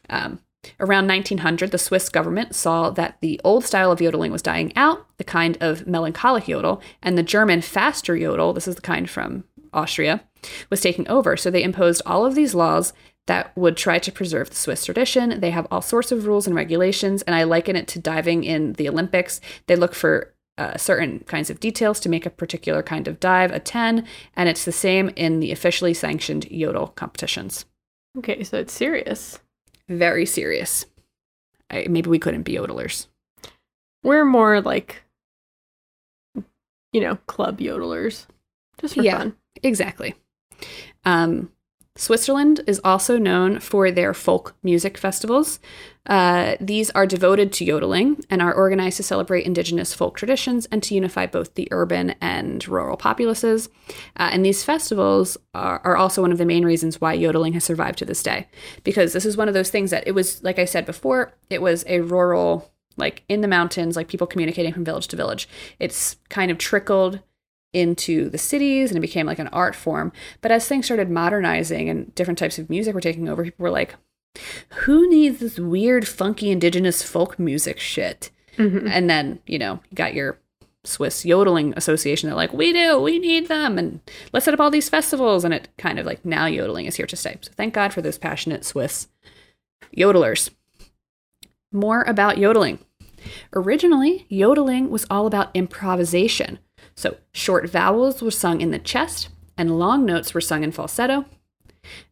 [0.10, 0.40] Um,
[0.80, 5.06] around 1900, the Swiss government saw that the old style of yodeling was dying out,
[5.18, 8.54] the kind of melancholic yodel, and the German faster yodel.
[8.54, 10.24] This is the kind from Austria,
[10.70, 11.36] was taking over.
[11.38, 12.94] So they imposed all of these laws
[13.28, 15.40] that would try to preserve the Swiss tradition.
[15.40, 18.74] They have all sorts of rules and regulations, and I liken it to diving in
[18.74, 19.42] the Olympics.
[19.68, 23.52] They look for uh, certain kinds of details to make a particular kind of dive
[23.52, 27.66] a 10, and it's the same in the officially sanctioned yodel competitions.
[28.18, 29.40] Okay, so it's serious.
[29.90, 30.86] Very serious.
[31.70, 33.08] I, maybe we couldn't be yodelers.
[34.04, 35.04] We're more like,
[36.94, 38.26] you know, club yodelers,
[38.80, 39.18] just for Yeah.
[39.18, 39.36] fun.
[39.64, 40.16] Exactly.
[41.04, 41.52] Um,
[41.98, 45.60] Switzerland is also known for their folk music festivals.
[46.06, 50.84] Uh, these are devoted to yodeling and are organized to celebrate indigenous folk traditions and
[50.84, 53.70] to unify both the urban and rural populaces.
[54.18, 57.64] Uh, and these festivals are, are also one of the main reasons why yodeling has
[57.64, 58.48] survived to this day,
[58.84, 61.62] because this is one of those things that it was, like I said before, it
[61.62, 65.50] was a rural, like in the mountains, like people communicating from village to village.
[65.80, 67.22] It's kind of trickled
[67.74, 70.14] into the cities and it became like an art form.
[70.42, 73.70] But as things started modernizing and different types of music were taking over, people were
[73.70, 73.96] like,
[74.70, 78.32] who needs this weird, funky indigenous folk music shit?
[78.58, 78.90] Mhm.
[78.90, 80.38] And then, you know, you got your
[80.84, 82.30] Swiss Yodeling Association.
[82.30, 83.78] They're like, we do, we need them.
[83.78, 84.00] And
[84.32, 85.44] let's set up all these festivals.
[85.44, 87.38] And it kind of like now yodeling is here to stay.
[87.42, 89.08] So thank God for those passionate Swiss
[89.96, 90.52] yodelers.
[91.72, 92.80] More about yodeling.
[93.54, 96.60] Originally, yodeling was all about improvisation.
[96.96, 101.26] So short vowels were sung in the chest, and long notes were sung in falsetto.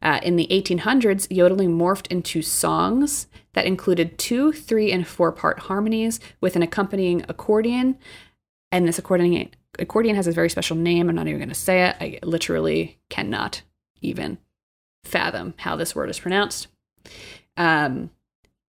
[0.01, 5.59] Uh, in the 1800s, yodeling morphed into songs that included two, three, and four part
[5.59, 7.97] harmonies with an accompanying accordion.
[8.71, 9.49] And this accordion,
[9.79, 11.09] accordion has a very special name.
[11.09, 11.95] I'm not even going to say it.
[11.99, 13.61] I literally cannot
[14.01, 14.37] even
[15.03, 16.67] fathom how this word is pronounced.
[17.57, 18.09] Um,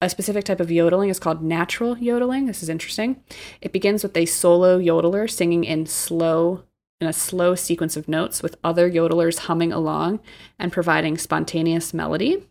[0.02, 2.46] a specific type of yodeling is called natural yodeling.
[2.46, 3.22] This is interesting.
[3.60, 6.64] It begins with a solo yodeler singing in slow
[7.02, 10.20] in a slow sequence of notes with other yodelers humming along
[10.58, 12.46] and providing spontaneous melody.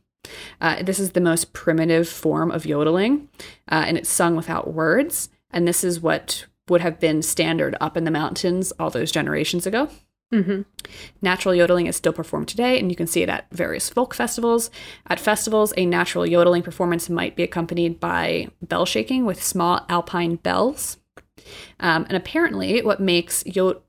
[0.60, 3.28] Uh, this is the most primitive form of yodeling,
[3.70, 5.28] uh, and it's sung without words.
[5.50, 9.66] And this is what would have been standard up in the mountains all those generations
[9.66, 9.88] ago.
[10.32, 10.66] Mhm.
[11.22, 14.70] Natural yodeling is still performed today, and you can see it at various folk festivals.
[15.06, 20.36] At festivals, a natural yodeling performance might be accompanied by bell shaking with small alpine
[20.36, 20.97] bells.
[21.80, 23.44] Um, and apparently, what makes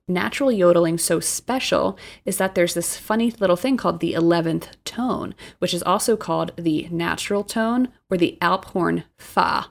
[0.08, 5.36] natural yodeling so special is that there's this funny little thing called the 11th tone,
[5.60, 9.68] which is also called the natural tone or the Alphorn Fa.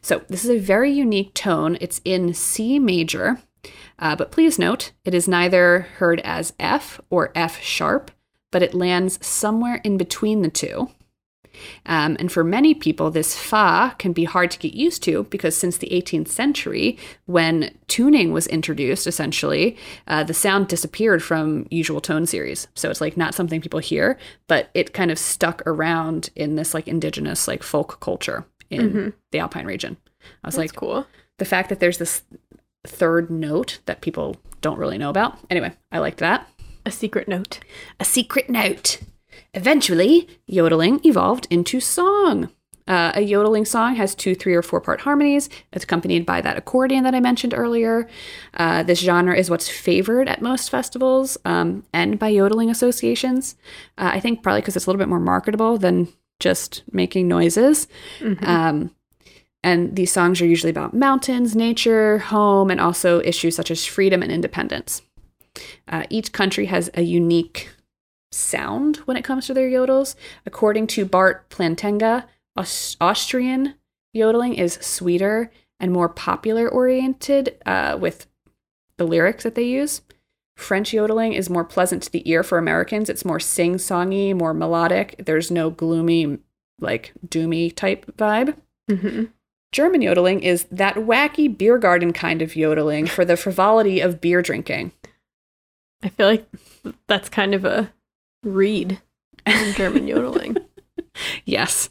[0.00, 1.78] So, this is a very unique tone.
[1.80, 3.40] It's in C major,
[3.98, 8.10] uh, but please note it is neither heard as F or F sharp,
[8.50, 10.90] but it lands somewhere in between the two.
[11.86, 15.56] Um, and for many people, this fa can be hard to get used to because
[15.56, 19.76] since the 18th century, when tuning was introduced, essentially,
[20.08, 22.68] uh, the sound disappeared from usual tone series.
[22.74, 26.74] So it's like not something people hear, but it kind of stuck around in this
[26.74, 29.96] like indigenous like folk culture in the Alpine region.
[30.42, 31.06] I was That's like, cool.
[31.38, 32.22] the fact that there's this
[32.86, 35.38] third note that people don't really know about.
[35.50, 36.48] Anyway, I liked that.
[36.84, 37.60] A secret note.
[37.98, 39.00] a secret note.
[39.54, 42.50] Eventually, yodeling evolved into song.
[42.88, 45.48] Uh, a yodeling song has two, three, or four part harmonies.
[45.72, 48.08] It's accompanied by that accordion that I mentioned earlier.
[48.54, 53.56] Uh, this genre is what's favored at most festivals um, and by yodeling associations.
[53.98, 56.08] Uh, I think probably because it's a little bit more marketable than
[56.38, 57.88] just making noises.
[58.46, 58.94] Um,
[59.64, 64.22] and these songs are usually about mountains, nature, home, and also issues such as freedom
[64.22, 65.02] and independence.
[65.88, 67.70] Uh, each country has a unique
[68.36, 70.14] sound when it comes to their yodels.
[70.44, 72.26] According to Bart Plantenga,
[72.56, 73.74] Aus- Austrian
[74.12, 78.26] yodeling is sweeter and more popular oriented uh, with
[78.96, 80.02] the lyrics that they use.
[80.56, 83.10] French yodeling is more pleasant to the ear for Americans.
[83.10, 85.22] It's more sing songy, more melodic.
[85.24, 86.38] There's no gloomy,
[86.80, 88.56] like doomy type vibe.
[88.90, 89.24] hmm
[89.72, 94.40] German yodeling is that wacky beer garden kind of yodeling for the frivolity of beer
[94.40, 94.92] drinking.
[96.02, 96.48] I feel like
[97.08, 97.92] that's kind of a
[98.46, 99.00] read
[99.44, 100.56] in German yodeling.
[101.44, 101.90] Yes.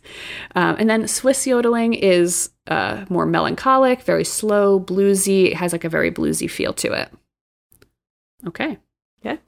[0.56, 5.48] Um, and then Swiss yodeling is uh, more melancholic, very slow, bluesy.
[5.48, 7.10] It has like a very bluesy feel to it.
[8.48, 8.78] Okay.
[9.26, 9.40] Okay.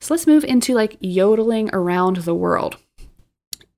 [0.00, 2.76] So let's move into like yodeling around the world.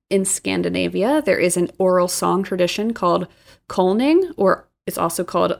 [0.09, 3.27] In Scandinavia, there is an oral song tradition called
[3.67, 5.59] kulning, or it's also called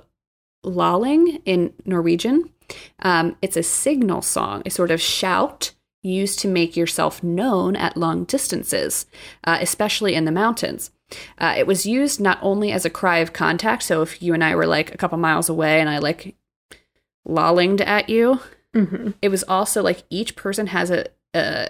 [0.63, 2.51] lalling in Norwegian.
[2.99, 7.97] Um, it's a signal song, a sort of shout used to make yourself known at
[7.97, 9.05] long distances,
[9.43, 10.91] uh, especially in the mountains.
[11.37, 14.43] Uh, it was used not only as a cry of contact, so if you and
[14.43, 16.35] I were like a couple miles away and I like
[17.27, 18.39] lollinged at you,
[18.73, 21.69] hmm it was also like each person has a, a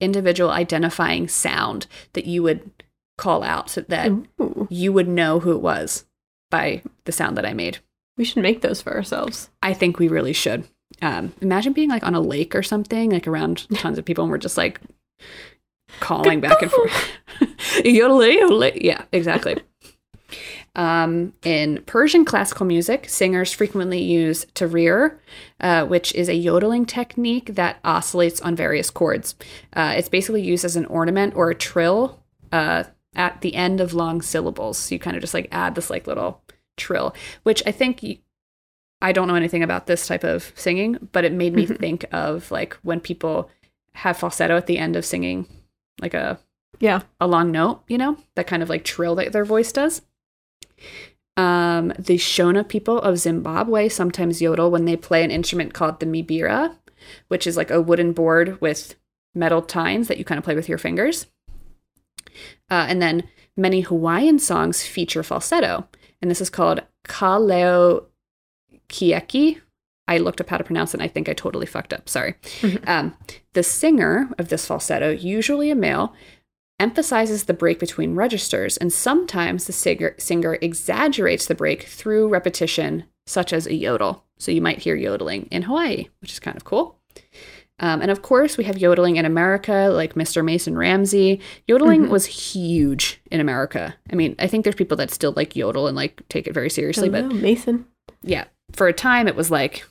[0.00, 2.70] individual identifying sound that you would
[3.16, 4.08] call out so that
[4.40, 6.06] Ooh, you would know who it was
[6.50, 7.78] by the sound that I made.
[8.16, 9.48] we should make those for ourselves.
[9.62, 10.66] I think we really should.
[11.02, 14.30] Um, imagine being like on a lake or something, like around tons of people, and
[14.30, 14.80] we're just like
[16.00, 17.08] calling back and forth.
[17.84, 18.78] Yodelay, yodelay.
[18.82, 19.56] Yeah, exactly.
[20.76, 25.18] Um, in Persian classical music, singers frequently use tahrir,
[25.60, 29.34] uh, which is a yodeling technique that oscillates on various chords.
[29.72, 32.20] Uh, it's basically used as an ornament or a trill
[32.52, 32.84] uh,
[33.14, 34.78] at the end of long syllables.
[34.78, 36.42] So you kind of just like add this like little
[36.76, 38.02] trill, which I think
[39.02, 42.50] I don't know anything about this type of singing, but it made me think of
[42.50, 43.50] like when people
[43.94, 45.46] have falsetto at the end of singing
[46.00, 46.38] like a
[46.80, 47.02] Yeah.
[47.20, 50.02] a long note, you know, that kind of like trill that their voice does.
[51.36, 56.06] Um, the Shona people of Zimbabwe sometimes yodel when they play an instrument called the
[56.06, 56.76] mbira,
[57.28, 58.96] which is like a wooden board with
[59.34, 61.26] metal tines that you kind of play with your fingers.
[62.70, 63.24] Uh, and then
[63.56, 65.88] many Hawaiian songs feature falsetto,
[66.20, 68.06] and this is called kaleo
[68.90, 69.60] kieki.
[70.06, 72.08] I looked up how to pronounce it, and I think I totally fucked up.
[72.08, 72.34] Sorry.
[72.86, 73.16] Um,
[73.52, 76.12] the singer of this falsetto, usually a male,
[76.80, 83.04] emphasizes the break between registers, and sometimes the singer, singer exaggerates the break through repetition,
[83.26, 84.24] such as a yodel.
[84.38, 86.96] So you might hear yodeling in Hawaii, which is kind of cool.
[87.78, 90.44] Um, and of course, we have yodeling in America, like Mr.
[90.44, 91.40] Mason Ramsey.
[91.66, 93.94] Yodeling was huge in America.
[94.12, 96.68] I mean, I think there's people that still like yodel and like take it very
[96.68, 97.86] seriously, but Hello, Mason.
[98.22, 99.86] yeah, for a time it was like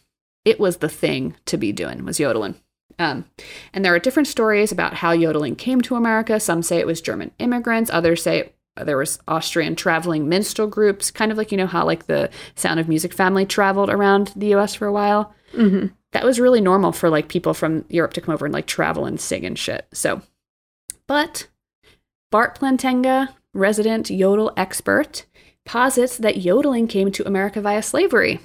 [0.46, 2.56] it was the thing to be doing was yodeling.
[2.98, 3.26] Um,
[3.74, 6.40] and there are different stories about how yodeling came to America.
[6.40, 7.90] Some say it was German immigrants.
[7.92, 12.08] Others say there was Austrian traveling minstrel groups, kind of like you know how like
[12.08, 14.76] the Sound of Music family traveled around the U.S.
[14.76, 15.34] for a while.
[15.54, 18.68] hmm That was really normal for like people from Europe to come over and like
[18.68, 19.88] travel and sing and shit.
[19.94, 20.22] So,
[21.08, 21.48] but
[22.32, 25.26] Bart Plantenga, resident yodel expert,
[25.66, 28.40] posits that yodeling came to America via slavery.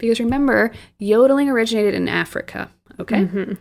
[0.00, 3.24] Because remember, yodeling originated in Africa, okay?
[3.24, 3.54] hmm Uh,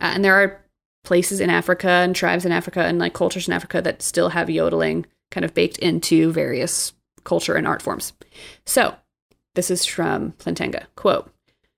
[0.00, 0.60] and there are
[1.04, 4.50] places in Africa and tribes in Africa and like cultures in Africa that still have
[4.50, 6.92] yodeling kind of baked into various
[7.24, 8.12] culture and art forms.
[8.66, 8.94] So,
[9.54, 10.86] this is from Plantenga.
[10.96, 11.30] Quote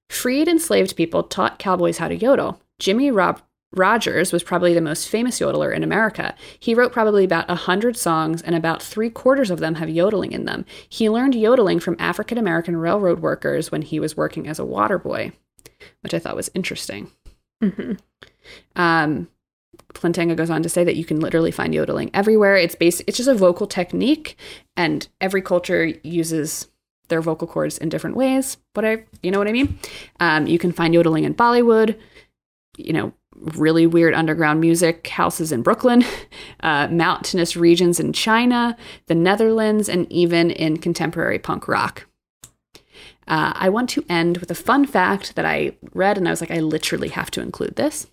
[0.08, 2.60] Freed enslaved people taught cowboys how to yodel.
[2.78, 3.42] Jimmie Rob-
[3.76, 6.34] Rodgers was probably the most famous yodeler in America.
[6.58, 10.32] He wrote probably about a hundred songs, and about three quarters of them have yodeling
[10.32, 10.64] in them.
[10.88, 14.98] He learned yodeling from African American railroad workers when he was working as a water
[14.98, 15.32] boy,
[16.00, 17.10] which I thought was interesting.
[17.60, 17.92] hmm
[18.74, 19.28] Um,
[19.92, 22.56] Plantenga goes on to say that you can literally find yodeling everywhere.
[22.56, 23.00] It's base.
[23.06, 24.36] It's just a vocal technique,
[24.76, 26.68] and every culture uses
[27.08, 28.56] their vocal cords in different ways.
[28.74, 29.78] But I, you know what I mean.
[30.20, 31.98] Um, you can find yodeling in Bollywood.
[32.76, 36.04] You know, really weird underground music houses in Brooklyn,
[36.60, 38.76] uh, mountainous regions in China,
[39.06, 42.06] the Netherlands, and even in contemporary punk rock.
[43.28, 46.40] Uh, I want to end with a fun fact that I read, and I was
[46.40, 48.06] like, I literally have to include this.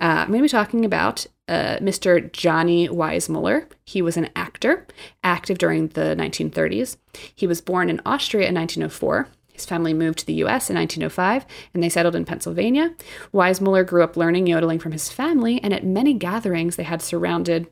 [0.00, 2.30] Uh, I'm going to be talking about uh, Mr.
[2.32, 3.66] Johnny Weissmuller.
[3.84, 4.86] He was an actor,
[5.24, 6.96] active during the 1930s.
[7.34, 9.28] He was born in Austria in 1904.
[9.56, 12.94] His family moved to the US in 1905 and they settled in Pennsylvania.
[13.32, 17.66] Weissmuller grew up learning yodeling from his family, and at many gatherings they had surrounded,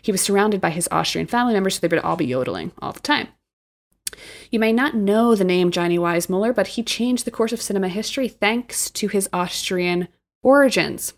[0.00, 2.92] he was surrounded by his Austrian family members, so they would all be yodeling all
[2.92, 3.28] the time.
[4.50, 7.88] You may not know the name Johnny Weissmuller, but he changed the course of cinema
[7.88, 10.08] history thanks to his Austrian
[10.42, 11.14] origins.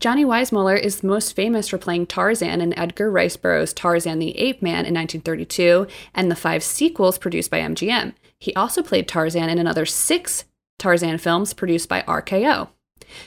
[0.00, 4.60] Johnny Weissmuller is most famous for playing Tarzan in Edgar Rice Burroughs' Tarzan the Ape
[4.60, 8.14] Man in 1932 and the five sequels produced by MGM.
[8.42, 12.70] He also played Tarzan in another six Tarzan films produced by RKO.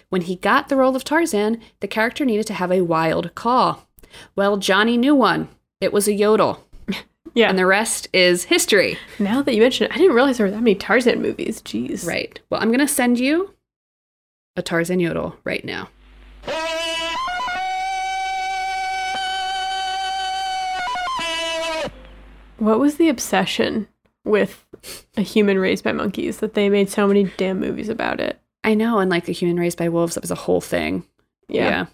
[0.10, 3.88] When he got the role of Tarzan, the character needed to have a wild call.
[4.36, 5.48] Well, Johnny knew one.
[5.80, 6.68] It was a yodel.
[7.34, 7.50] Yeah.
[7.50, 8.98] And the rest is history.
[9.20, 11.62] now that you mention it, I didn't realize there were that many Tarzan movies.
[11.62, 12.06] Jeez.
[12.08, 12.40] Right.
[12.50, 13.54] Well, I'm going to send you
[14.56, 15.90] a Tarzan yodel right now.
[22.58, 23.90] What was the obsession
[24.26, 24.66] with
[25.16, 28.40] a human raised by monkeys that they made so many damn movies about it?
[28.64, 31.06] I know, and like a human raised by wolves, that was a whole thing.
[31.48, 31.86] Yeah.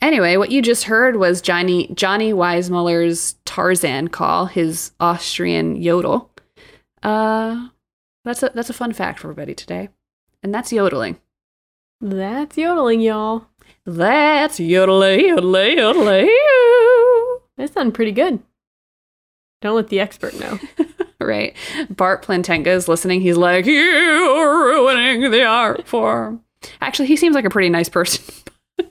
[0.00, 6.30] Anyway, what you just heard was Johnny Johnny Weissmuller's Tarzan call, his Austrian yodel.
[7.02, 7.68] Uh,
[8.24, 9.88] that's a that's a fun fact for everybody today,
[10.42, 11.18] and that's yodeling.
[12.00, 13.48] That's yodeling, y'all.
[13.84, 16.28] That's yodeling, yodeling, yodeling.
[17.56, 18.40] That sounded pretty good.
[19.60, 20.58] Don't let the expert know.
[21.26, 21.54] right.
[21.90, 23.20] Bart Plantenga is listening.
[23.20, 26.42] He's like, "You're ruining the art form."
[26.80, 28.24] Actually, he seems like a pretty nice person.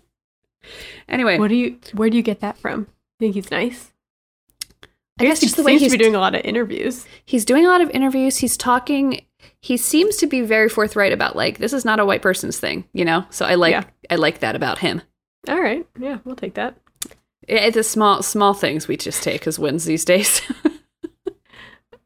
[1.10, 1.78] anyway, what do you?
[1.94, 2.82] Where do you get that from?
[2.82, 2.88] You
[3.20, 3.94] think he's nice?
[5.20, 7.08] I guess just the way he's doing a lot of interviews.
[7.26, 8.38] he's doing a lot of interviews.
[8.38, 9.26] He's talking.
[9.62, 12.86] He seems to be very forthright about like this is not a white person's thing,
[12.94, 13.26] you know.
[13.32, 13.84] So I like Yeah.
[14.12, 15.02] I like that about him.
[15.48, 16.78] All right, yeah, we'll take that.
[17.48, 20.42] It's a small small things we just take as wins these days.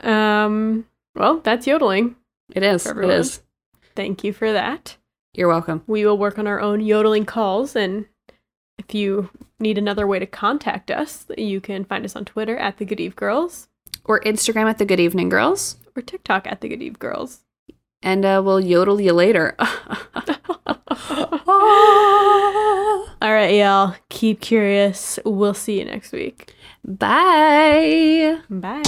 [0.01, 0.85] Um,
[1.15, 2.15] well, that's yodeling.
[2.53, 2.85] it is.
[2.85, 3.41] It is.
[3.95, 4.97] Thank you for that.
[5.33, 5.83] You're welcome.
[5.87, 8.05] We will work on our own yodeling calls, and
[8.77, 9.29] if you
[9.59, 12.99] need another way to contact us, you can find us on Twitter at the Good
[12.99, 13.67] Eve Girls
[14.03, 17.43] Or Instagram at the Good Evening Girls, or TikTok at the Good Eve Girls.
[18.01, 19.55] and uh, we'll yodel you later.
[23.21, 23.95] All right, y'all.
[24.09, 25.19] Keep curious.
[25.25, 26.53] We'll see you next week.
[26.83, 28.39] Bye.
[28.49, 28.81] Bye.